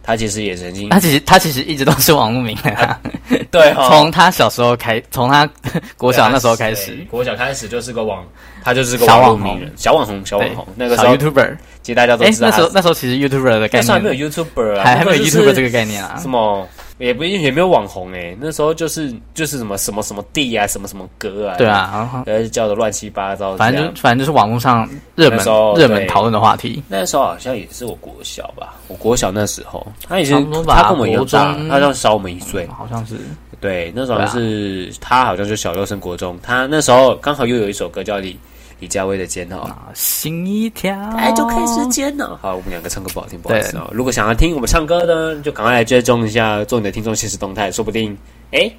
[0.03, 2.99] 他其实也曾经，他其实他其实一直都是网络名人啊，
[3.51, 5.47] 对、哦，从他小时候开，从他
[5.97, 8.23] 国小那时候开始，国小开始就是个网，
[8.63, 16.67] 他就是个网络名人，小网红，小网红，那个时候 YouTuber，其实大家都知道，那时候那时候其实 YouTuber 的概念，那时候还没有 YouTuber 啊，还还没有 YouTuber 这个概念啊，什么？
[16.97, 25.39] 也不也没有网红哎、欸，那时候就是就是什么什么什么地啊，什么什么歌啊，对啊，然后叫的乱七八糟，反正就反正就是网络上热门
[25.75, 26.81] 热门讨论的话题。
[26.87, 30.35] 那时候好像也是我国小吧，我国小那时候，他已经
[30.65, 33.15] 他跟我们一样大，他好像小我们一岁、嗯，好像是。
[33.59, 38.37] 对，那时候是、啊、他好像就小六升国中，他那时候刚好又有一首歌叫李
[38.79, 42.37] 李佳薇的煎熬，心一跳，哎就开始煎熬。
[42.41, 43.89] 好，我们两个唱歌不好听，不好意思哦。
[43.91, 48.17] 如果想要听我们唱歌呢，就赶快来追踪一下，做你的听众现实动态，说不定
[48.51, 48.71] 哎，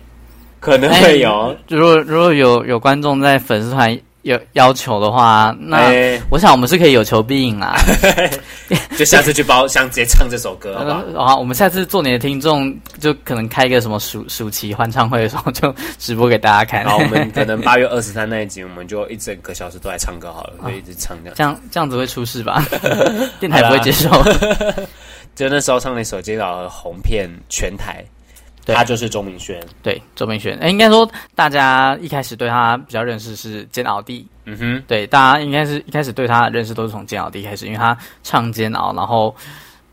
[0.61, 1.49] 可能会有。
[1.49, 3.99] 欸、如果如果有有观众在粉丝团。
[4.29, 5.91] 有要求的话，那
[6.29, 7.75] 我想我们是可以有求必应啦。
[8.99, 11.27] 就下次去包厢直接唱这首歌好不好？
[11.29, 16.85] 好，我们下次做你的听众，就可能开一个什么暑暑期欢唱会的时候，就直播给大家看。
[16.85, 21.35] 然后我们可能八月二十三那一集，我们就一整个小时都在唱歌好了，就一直唱这样。
[21.35, 22.63] 这样这样子会出事吧？
[23.41, 24.11] 电台不会接受。
[25.35, 28.05] 就那时候唱那首《煎熬》红遍全台。
[28.75, 30.57] 他就是周明轩，对，周明轩。
[30.59, 39.35] 哎，应该说大家一开始对他比较认识是煎熬帝，嗯哼，对，大家应该是一开始对他的认识都是从煎熬帝开始，因为他唱煎熬，然后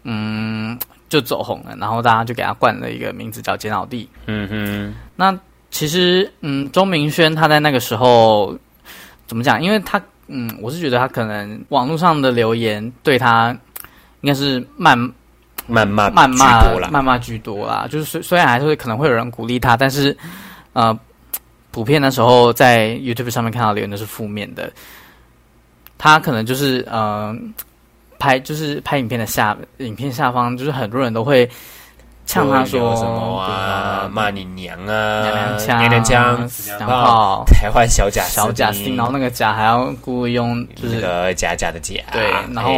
[0.03, 4.95] 嗯就走红了，然后大家就给他冠了一个名字叫煎熬帝，嗯哼。
[5.15, 5.37] 那
[5.71, 8.57] 其实嗯，周明轩他在那个时候
[9.27, 9.61] 怎么讲？
[9.61, 13.55] 因为他嗯，我是觉得他可能网络上的留言对他
[14.21, 15.11] 应该是慢。
[15.69, 17.87] 谩骂、谩骂、谩骂居多啦。
[17.89, 20.15] 就是虽虽然还是会可能会有人鼓励他，但是
[20.73, 20.97] 呃，
[21.71, 24.71] 普遍的时候在 YouTube 上面看到留言都是负面的。
[25.97, 27.35] 他可能就是呃，
[28.19, 31.49] 拍就是拍影片的下影片下方，就是很多人都会。
[32.25, 34.09] 呛他说什么啊？
[34.11, 35.21] 骂你娘啊！
[35.21, 36.49] 娘娘腔，娘娘腔，
[36.79, 42.71] 然后台湾小贾小贾斯汀，然后那个贾还要故意用就是那个假假的假，对，然后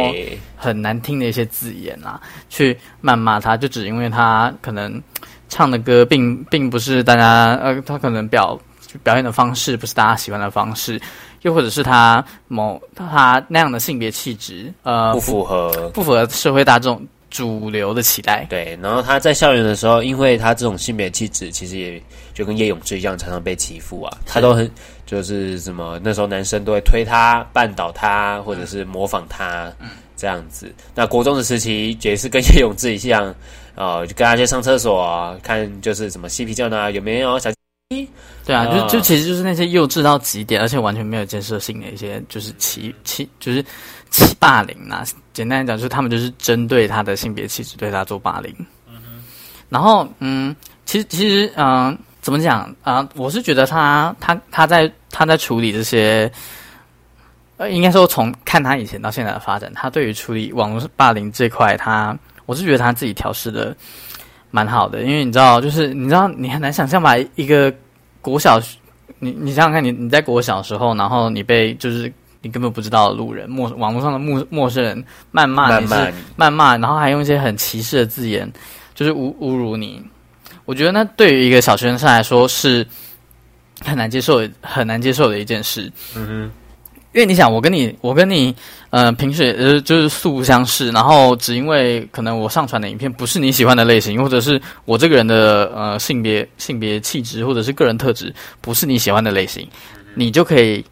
[0.56, 5.02] 很难听的一些字眼啊，去谩骂他，就只因为他可能
[5.48, 8.58] 唱的歌并并不是大家呃，他可能表
[9.02, 11.00] 表演的方式不是大家喜欢的方式，
[11.42, 17.00] 又或者是他某他那样的性别气质呃不符合不符合社会大众。
[17.30, 18.78] 主流的期待，对。
[18.82, 22.02] 然后他在校园的时候，因为他这种性别气质，其实也
[22.34, 24.18] 就跟叶永志一样，常常被欺负啊。
[24.24, 24.70] 他都很
[25.06, 30.72] 就是什么，那时候男生都会推他、绊倒他，或者是模仿他、嗯、这样子。
[30.94, 33.34] 那国中的时期也是跟叶永志一样，
[33.74, 37.50] 呃， 就跟他去上厕所啊，看就是什么嬉皮叫呢，有没有小
[38.44, 43.64] 对啊，啊就就其实就是那些幼稚到极点，而且完全没有建设性的一些，就是欺欺，就是
[44.10, 45.04] 欺霸凌啊。
[45.38, 48.52] 简单来讲，就是他们就是针对他的性别气质对他做霸凌。
[48.88, 49.22] 嗯哼。
[49.68, 53.08] 然后，嗯，其实其实，嗯、呃，怎么讲啊、呃？
[53.14, 56.30] 我是觉得他他他在他在处理这些，
[57.56, 63.76] 呃，应该说从看他以前到现在的发展，他对于处理网络霸凌这块，他我是觉得他自己调试的。
[64.50, 67.70] 蛮好的，因为你知道，就是你知道，你很难想象吧一个
[68.22, 68.58] 国小，
[69.18, 72.10] 你你想想看你，你你在国小的时候，然后你被就是
[72.42, 75.94] 你根本不知道的路人陌网络上的陌陌生人谩骂你是
[76.36, 78.50] 谩骂，然后还用一些很歧视的字眼，
[78.94, 80.02] 就是侮侮辱你。
[80.64, 82.86] 我觉得那对于一个小学生来说是
[83.84, 85.90] 很难接受、很难接受的一件事。
[86.14, 86.50] 嗯哼。
[87.14, 88.54] 因为你想，我跟你，我跟你，
[88.90, 99.66] 呃，平时呃就是素不相识，然后只因为可能我上传的影片不是你喜欢的类型，或者是我这个人的呃性别、性别气质或者是个人特质不是你喜欢的类型，
[100.14, 100.84] 你就可以，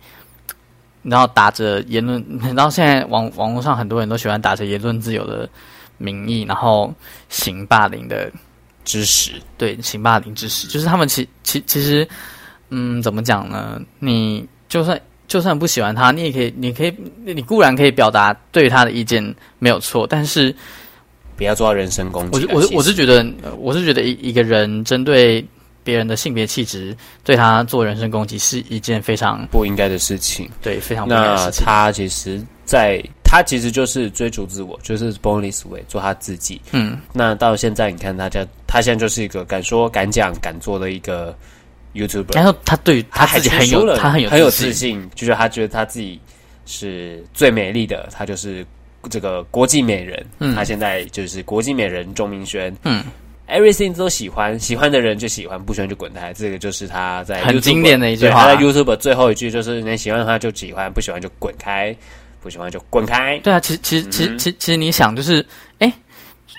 [1.07, 5.49] 然后打着言论， 然后现在网网络上很多人都喜欢打着言论自由的
[5.99, 6.93] 名义，然后
[7.29, 8.31] 行霸凌的
[8.85, 12.07] 知识，对，行霸凌知识，就是他们其其其实，
[12.71, 13.81] 嗯，怎么讲呢？
[13.99, 15.01] 你就算。
[15.29, 16.95] 就算不喜欢他，你也可以，你可以，
[17.25, 20.55] 你固然可以表达对他的意见没有错，但是
[21.37, 22.47] 不要做到人身攻击。
[22.53, 23.27] 我我我是觉得，
[23.59, 25.45] 我是觉得一一个人针对
[25.87, 30.51] 别人的性别气质对他做人身攻击是一件非常不应该的事情。
[30.61, 31.65] 对，非常不应该的事情。
[31.65, 36.61] 那他其实在，在他其实就是追逐自我，就是 born this way，做他自己。
[36.73, 41.33] 嗯，那到现在你看大家，他现在就是一个敢说敢讲敢做的一个。
[41.95, 46.21] YouTuber，然后他对他自己很有，他很有很有自信，就是他觉得他自己
[46.67, 48.67] 是最美丽的，他就是
[49.09, 50.27] 这个国际美人。
[50.39, 52.77] 嗯，他现在就是国际美人钟明轩。
[52.83, 53.03] 嗯
[53.49, 56.33] ，everything 都喜欢，喜欢的人就喜欢，不喜欢就滚开。
[56.33, 58.45] 这个就是他在很经典的一句话。
[58.45, 61.95] 他在 YouTube 最后一句就是：你喜欢他就喜欢，不喜欢就滚开，
[62.41, 63.39] 不喜欢就滚开。
[63.41, 65.45] 对啊，其实其实其实其实其实你想就是，
[65.79, 65.93] 哎。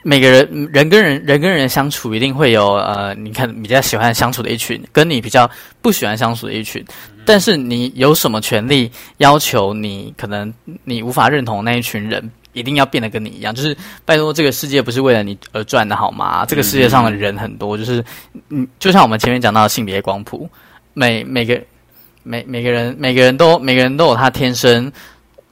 [0.04, 5.50] 每个人人跟人人跟人相处，一定会有呃，你看比较喜欢相处的一群，跟你比较
[5.82, 6.86] 不喜欢相处的一群。
[7.26, 10.54] 但是你有什么权利要求你可能
[10.86, 13.54] 你无法认同那一群人一定要变得跟你一样？
[13.54, 16.46] 就是拜托，这个世界不是为了你而转的好吗？
[16.46, 18.04] 这个世界上的人很多，就是
[18.50, 20.50] 嗯，就像我们前面讲到的性别光谱，
[20.94, 21.62] 每每个
[22.24, 24.92] 每每个人每个人都每个人都有他天生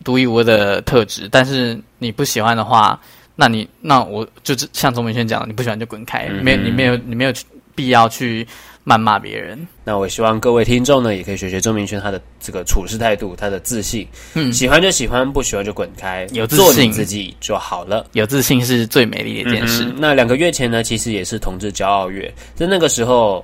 [0.03, 2.99] 独一无二的特质，但是你不喜欢的话。
[3.37, 7.33] 那你那我就是像钟明轩讲的，你不喜欢就滚开，嗯、没你没有你没有
[7.75, 8.47] 必要去
[8.85, 9.67] 谩骂别人。
[9.83, 14.07] 那我希望各位听众呢，也可以学学周明轩他的这个处事态度，他的自信。
[14.35, 18.05] 嗯，喜欢就喜欢，不喜欢就滚开，有自信，自己就好了。
[18.13, 19.83] 有自信是最美丽的一件事。
[19.85, 23.43] 嗯、那两个月前呢，其实也是同志骄傲月，在那个时候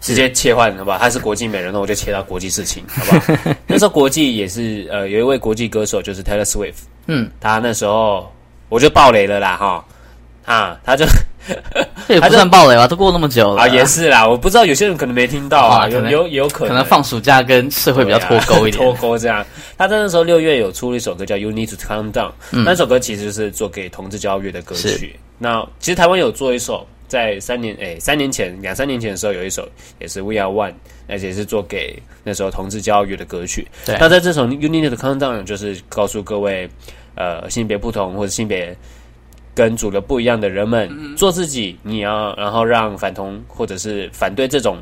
[0.00, 0.98] 直接切换好不好？
[0.98, 3.54] 他是国际美人，那我就切到国际事情， 好不好？
[3.66, 8.32] 那时候国际也是呃，有一位国际歌手就是 Taylor Swift，嗯，他那时候。
[8.70, 9.82] 我就爆雷了啦，哈，
[10.44, 11.06] 啊，他就
[12.06, 19.44] 这也不算暴雷吧，都过那么久了啊，也是啦，我不知道有些人可能没听到啊，有有有可能，可能放暑假跟社会比较脱钩一点， 脱钩这样。
[19.76, 25.18] 他在那时候六月有出了一首歌叫《You Need to Calm Down》，那首歌其实是做给同志教育的歌曲。
[25.38, 29.68] 那其实台湾有做一首，在三年诶三年前两三年前的时候有一首
[30.00, 30.72] 也是《We Are One》，
[31.08, 33.68] 而且是做给那时候同志教育的歌曲。
[33.86, 36.68] 那在这首《You Need to Calm Down》就是告诉各位。
[37.20, 38.72] 呃，性别不同或者性别
[39.58, 44.78] 跟主流不一样的人们，嗯、做自己，你要然后让反同或者是反对这种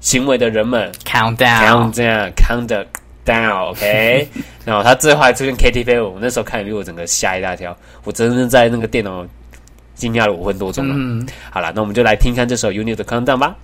[0.00, 2.86] 行为的人们 count down，count down，count
[3.24, 4.28] down，OK。
[4.66, 9.24] 然后他最后还出现 Perry，我那时候看，比我整个吓一大跳，我真的在那个电脑
[9.94, 10.94] 惊讶了五分多钟了。
[10.96, 13.54] 嗯、好了，那我们就来听看这首 You Need to Calm Down 吧。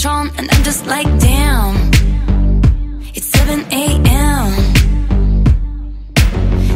[0.00, 1.90] Patron, and I'm just like, damn.
[3.14, 4.48] It's 7 a.m.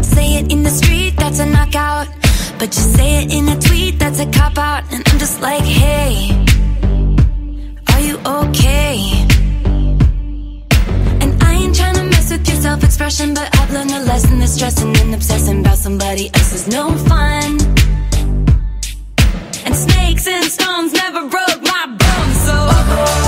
[0.02, 2.08] Say it in the street, that's a knockout.
[2.58, 4.84] But you say it in a tweet, that's a cop out.
[4.92, 6.32] And I'm just like, hey,
[7.94, 9.24] are you okay?
[11.22, 14.38] And I ain't trying to mess with your self expression, but I've learned a lesson
[14.40, 17.58] that stressing and obsessing about somebody else is no fun.
[19.64, 21.53] And snakes and stones never broke
[22.96, 23.23] Oh.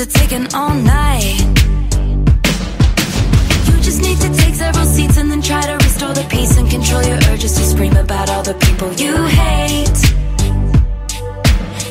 [0.00, 1.40] Must have taken all night.
[3.66, 6.70] You just need to take several seats and then try to restore the peace and
[6.70, 10.00] control your urges to scream about all the people you hate.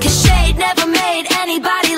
[0.02, 1.89] Cause shade never made anybody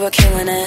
[0.00, 0.59] We're killing it.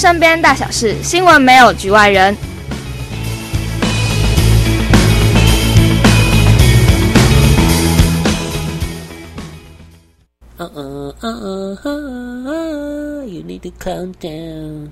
[0.00, 2.34] 身边大小事》，新闻没有局外人。
[10.56, 14.88] 嗯嗯嗯嗯 You need to calm down.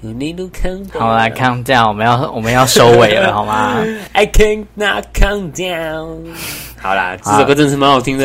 [0.00, 0.98] You need to calm down.
[0.98, 3.76] 好，来 count down，我们要我们要收尾了，好吗
[4.14, 6.34] ？I can't not calm down.
[6.82, 8.24] 好啦，这首歌真是蛮好听的、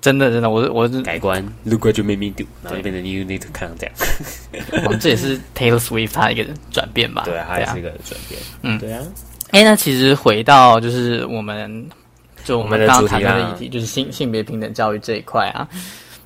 [0.00, 3.90] 真的真的，我我是改观，Look what you made me do，然后就变成 You need to calm down。
[4.84, 7.22] 我们这也是 Taylor Swift 他的一个转变吧？
[7.26, 8.40] 对，它也是一个转变。
[8.62, 9.02] 嗯，对啊。
[9.50, 11.86] 哎，那其实回到就是我们
[12.42, 15.68] 就我们刚刚谈到的议题，啊就是性性别平等教育这一块啊。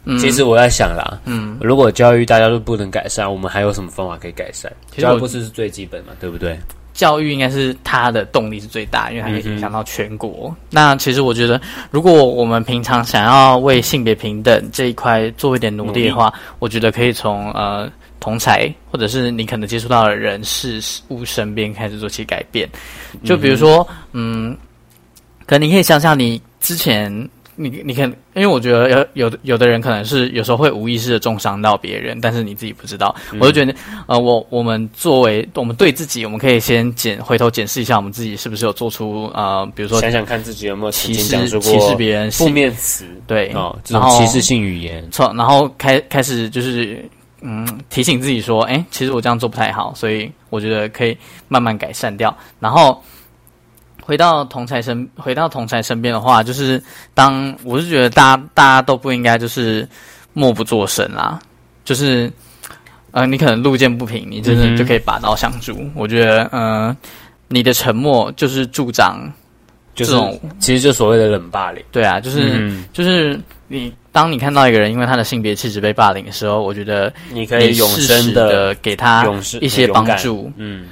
[0.04, 4.72] 嗯，其实我在想啦，嗯，如果教育大家都不能改善，我们还有什么方法可以改善？
[4.90, 6.56] 其实教育不是是最基本嘛，对不对？
[6.98, 10.48] 教育应该是它的动力是最大，因为它可以影响到全国。
[10.48, 11.60] 嗯、那其实我觉得，
[11.92, 17.88] 如果我们平常想要为性别平等这一块做一点努力的话，我觉得可以从呃
[18.18, 22.68] 同才或者是你可能接触到的人事物身边开始做起改变。
[23.24, 24.56] 就比如说，嗯，
[25.46, 27.28] 可能你可以想想你之前。
[27.60, 33.12] 你你看，因为我觉得有有的有的人可能是有时候会无意识的重伤到别人，但是你自己不知道。
[33.32, 33.74] 嗯、我就觉得，
[34.06, 47.04] 呃，我我们作为我们对自己，我们可以先检回头检视一下，我们自己是不是有做出呃，比如说想想看自己有没有歧视歧视别人负面词，对哦，这种歧视性语言，错，然后开开始就是
[47.42, 51.16] 嗯提醒自己说，哎，其实我这样做不太好，所以我觉得可以
[51.48, 53.02] 慢慢改善掉，然后。
[54.08, 56.82] 回到同才身，回到同才身边的话，就是
[57.12, 59.86] 当我是觉得大家大家都不应该就是
[60.32, 61.38] 默不作声啦，
[61.84, 62.32] 就是
[63.10, 65.74] 呃，你可能路见不平，你真的就可以拔刀相助。
[65.74, 66.96] 嗯、我觉得，呃，
[67.48, 69.30] 你的沉默就是助长
[69.94, 71.84] 这种，就是、其实就所谓的冷霸凌。
[71.92, 79.26] 对啊，就是、嗯、就是你当你看到一个人因为他的性别气质被霸凌的时候，我觉得你可以永生的给他
[79.60, 80.50] 一些帮助。
[80.56, 80.86] 嗯，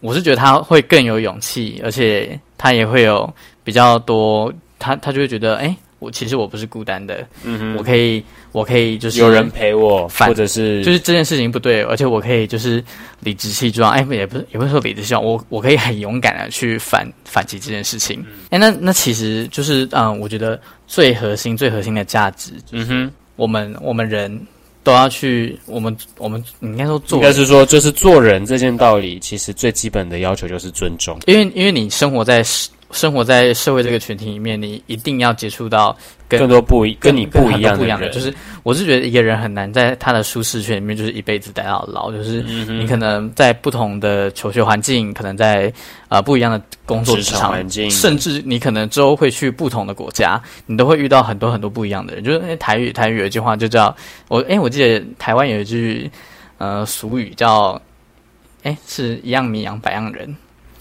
[0.00, 3.28] 我是觉得他会更有勇气，而且他也会有
[3.64, 5.76] 比较多，他他就会觉得，哎。
[6.02, 12.82] 我其实我不是孤单的，嗯哼，我可以，我可以就是有人陪我，或者是就是这件事情不对，而且我可以就是
[13.20, 24.44] 理直气壮，哎，也不是也不是说理直气壮，我我可以很勇敢的去反反击这件事情，哎、嗯，那那其实就是嗯，我觉得最核心最核心的价值，嗯哼，我们我们人
[24.82, 32.44] 都要去，我们我们你应该说做，应该是说就是做人这件道理，其实最基本的要求就是尊重，因为因为你生活在。
[32.92, 35.96] 生活在社会这个群体里面，你一定要接触到
[36.28, 38.08] 跟更多不一跟你不一样的。
[38.10, 38.32] 就是
[38.62, 42.12] 我是觉得一个人很难在他的舒适圈里面，就是一辈子待到老。
[42.12, 45.66] 就是你可能在不同的求学环境，可能在
[46.08, 52.22] 啊、呃、不一样的工作职场环境，甚至你可能之后会去不同的国家，你都会遇到很多很多不一样的人。
[52.22, 53.94] 就是诶台语台语有一句话就叫
[54.28, 56.10] 我诶我记得台湾有一句
[56.58, 57.80] 呃俗语叫
[58.64, 60.36] 诶是一样米养百样人，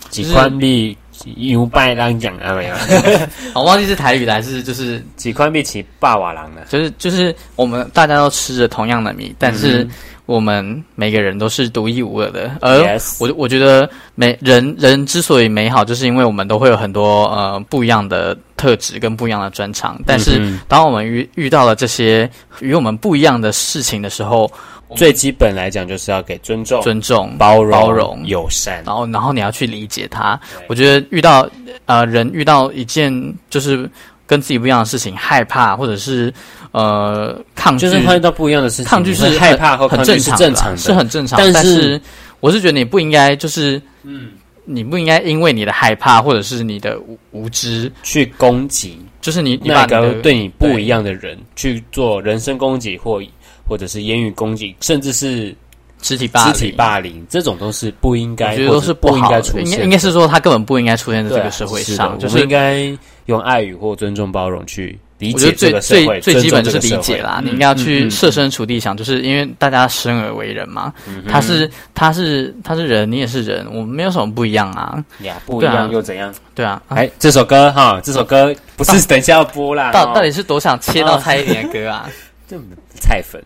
[0.10, 0.98] 几宽币。
[1.38, 2.76] 牛拜郎讲啊没有，
[3.56, 9.88] 我忘记是台语的还是就是几块米起霸瓦郎的，就是就是我们大家都吃着同样的米，但是
[10.32, 12.52] 我们每个人都是独一无二的。
[12.62, 12.80] 而
[13.20, 20.00] 我我觉得每人人之所以美好，就是因为我们都会有很多呃不一样的特质跟不一样的专长。
[20.06, 22.30] 但是当我们遇遇到了这些
[22.60, 24.52] 与我们不一样的事情的时候，
[24.96, 30.40] 最基本来讲，就是要给尊重、尊重、包容、包容、友善，然后，然后你要去理解他。
[30.68, 31.50] 我觉得遇到
[31.86, 33.12] 呃人遇到一件
[33.50, 33.90] 就是
[34.32, 36.34] 跟自己不一样的事情，害怕或者是
[36.72, 41.38] 呃抗拒，就是碰到不一样的事情，抗拒是害怕和很正常，正常的，是很正常。
[41.38, 42.00] 但是，
[42.40, 44.30] 我是觉得你不应该就是嗯，
[44.64, 53.22] 你不应该因为你的害怕或者是你的无无知去攻击，就是你你把那个对你不一样的人去做人身攻击或。
[53.64, 55.56] 或者是言语攻击，甚至是
[56.02, 59.66] 肢体霸凌，肢体霸凌这种都是不应该，我觉得都是不应该出现。
[59.66, 62.18] 应该应该是说，他根本不应该出现在这个社会上。
[62.20, 62.92] 就是应该
[63.28, 67.40] 用爱语或尊重包容去理解我觉得最这个社会，最最基本就是理解啦。
[67.42, 75.04] 嗯、你应该要去设身处地想，就是因为大家生而为人嘛，嗯、他是他是他是人，你也是人，我们没有什么不一样啊。
[75.20, 76.34] 呀，不一样又怎样？
[76.56, 79.92] 对啊，哎，这首歌哈，这首歌 不是等一下要播啦。
[79.92, 82.10] 到到底是多想切到蔡依林的歌啊？
[82.50, 82.58] 这
[83.00, 83.42] 菜粉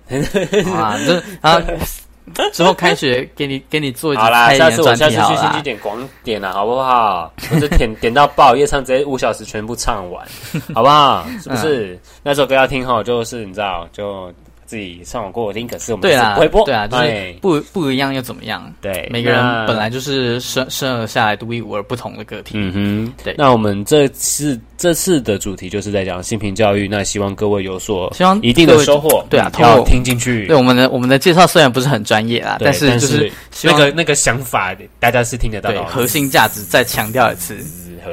[0.74, 1.62] 啊，这啊，
[2.52, 7.32] 之后开学给你给你做一好啦，下次我下次去新基点广点了，好不好？
[7.52, 10.26] 我就点点到爆，夜唱直接五小时全部唱完，
[10.74, 11.26] 好不好？
[11.42, 11.94] 是不是？
[11.96, 14.34] 嗯、那首歌要听吼，就是你知道就。
[14.66, 16.66] 自己上网过我听，可是我们不会播。
[16.66, 18.74] 对啊，就是不不一样又怎么样？
[18.82, 22.54] 对，每个人本来就是生生而下来独一无二不同的个体。
[22.56, 23.36] 嗯哼，对。
[23.38, 29.26] 那我们这次这次的主题就是在讲性平教育，那希望各位有所希望一定的收获。
[29.30, 30.48] 对啊，要听进去。
[30.48, 33.32] 对我们的我们的介绍虽然不是很专业啊，但是就是
[33.64, 35.86] 那个那个想法，大家是听得到的。
[35.86, 37.58] 核心价值再强调一次：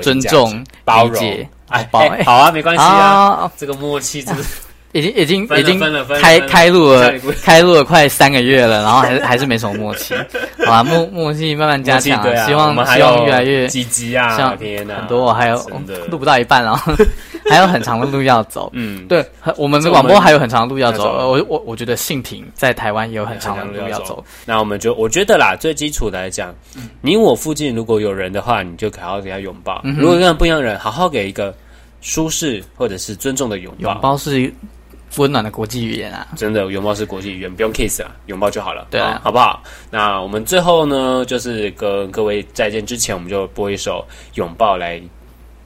[0.03, 1.23] 尊重、包容。
[1.69, 1.89] 哎，
[2.25, 4.43] 好啊，没关系啊，这个默契真的。
[4.93, 5.81] 已经已经已经
[6.21, 7.13] 开开录了，
[7.43, 10.15] 开录了快三个月了，然后还是 还是没什么默契，
[10.67, 15.57] 好吧，默默契慢慢加强，希望希望越来越积极啊，像很多还有
[16.11, 16.95] 录不到一半，然 后
[17.49, 18.71] 还有很长的路要走。
[18.75, 19.25] 嗯，对，
[19.57, 21.31] 我们的广播还有很长的路要走。
[21.31, 24.23] 我我我觉得性平在台湾也有很长的路要走。
[24.45, 26.55] 那我们就我觉得啦，最基础的来讲，
[27.01, 29.81] 你我附近如果有人的话，你就好好给他拥抱。
[29.99, 31.55] 如果跟不一样的人，好好给一个
[32.03, 33.91] 舒适或者是尊重的拥抱。
[33.93, 34.53] 拥抱是。
[35.17, 39.63] 温暖的国际语言啊，真的拥抱是国际语言，不用 kiss 啊，拥抱就好了，对啊，好不好？
[39.91, 44.05] 那我们最后呢，就是跟各位再见之前，我们就播一首
[44.35, 45.01] 拥抱来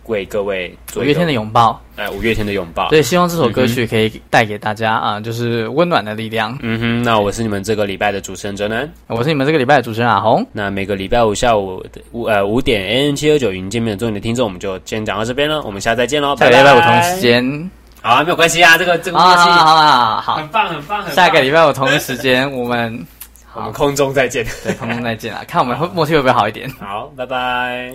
[0.06, 1.02] 为各位做。
[1.02, 6.56] 五月天的拥抱，哎，五月天的拥抱，对，希望这首歌曲可以带给大家啊，就是温暖的力量。
[6.62, 10.46] 嗯哼，那我是你们这个礼拜的主持人哲南，我是你们这个礼拜的主持人阿红。
[10.52, 16.52] 那每个礼拜五下午五呃五点 AM 七二九云见面的做你的听众，我们就先讲到这边了，我们下次再见喽，拜拜。
[16.52, 17.70] 下礼拜五同一时间。
[18.06, 21.14] 好啊，没有关系啊，这个这个默契，好好，好，很棒，很棒，很棒。
[21.16, 23.04] 下个礼拜我同一时间，我们
[23.52, 26.70] 我们空中再见，对，空中再见啊，看我们会默契会不会好一点。
[26.78, 27.92] 好，拜拜。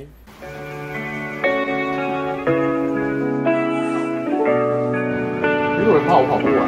[5.79, 6.67] 如果有人怕我跑不完。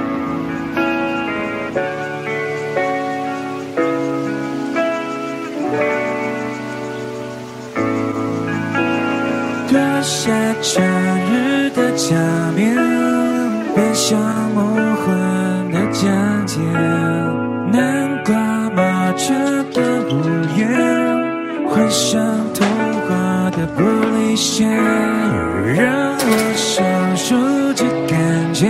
[9.68, 10.32] 脱下
[10.62, 10.82] 春
[11.34, 11.54] 日。
[11.74, 12.16] 的假
[12.56, 12.72] 面，
[13.94, 14.20] 变上
[14.56, 16.60] 梦幻的疆界，
[17.72, 18.34] 南瓜
[18.72, 19.36] 马车
[19.72, 20.18] 的屋
[20.58, 20.68] 檐，
[21.70, 22.20] 换上
[22.56, 22.66] 童
[23.04, 23.84] 话的玻
[24.18, 24.66] 璃鞋，
[25.76, 25.86] 让
[26.18, 26.84] 我享
[27.16, 27.36] 受
[27.76, 28.68] 这感觉，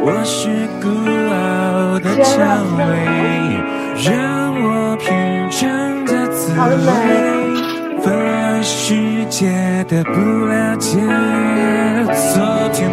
[0.00, 0.86] 我是孤
[1.34, 2.38] 傲的蔷
[2.78, 2.80] 薇，
[4.04, 5.10] 让我品
[5.50, 6.86] 尝这滋味，
[8.04, 9.50] 反而世界
[9.88, 11.00] 的不了解。
[12.34, 12.88] 昨天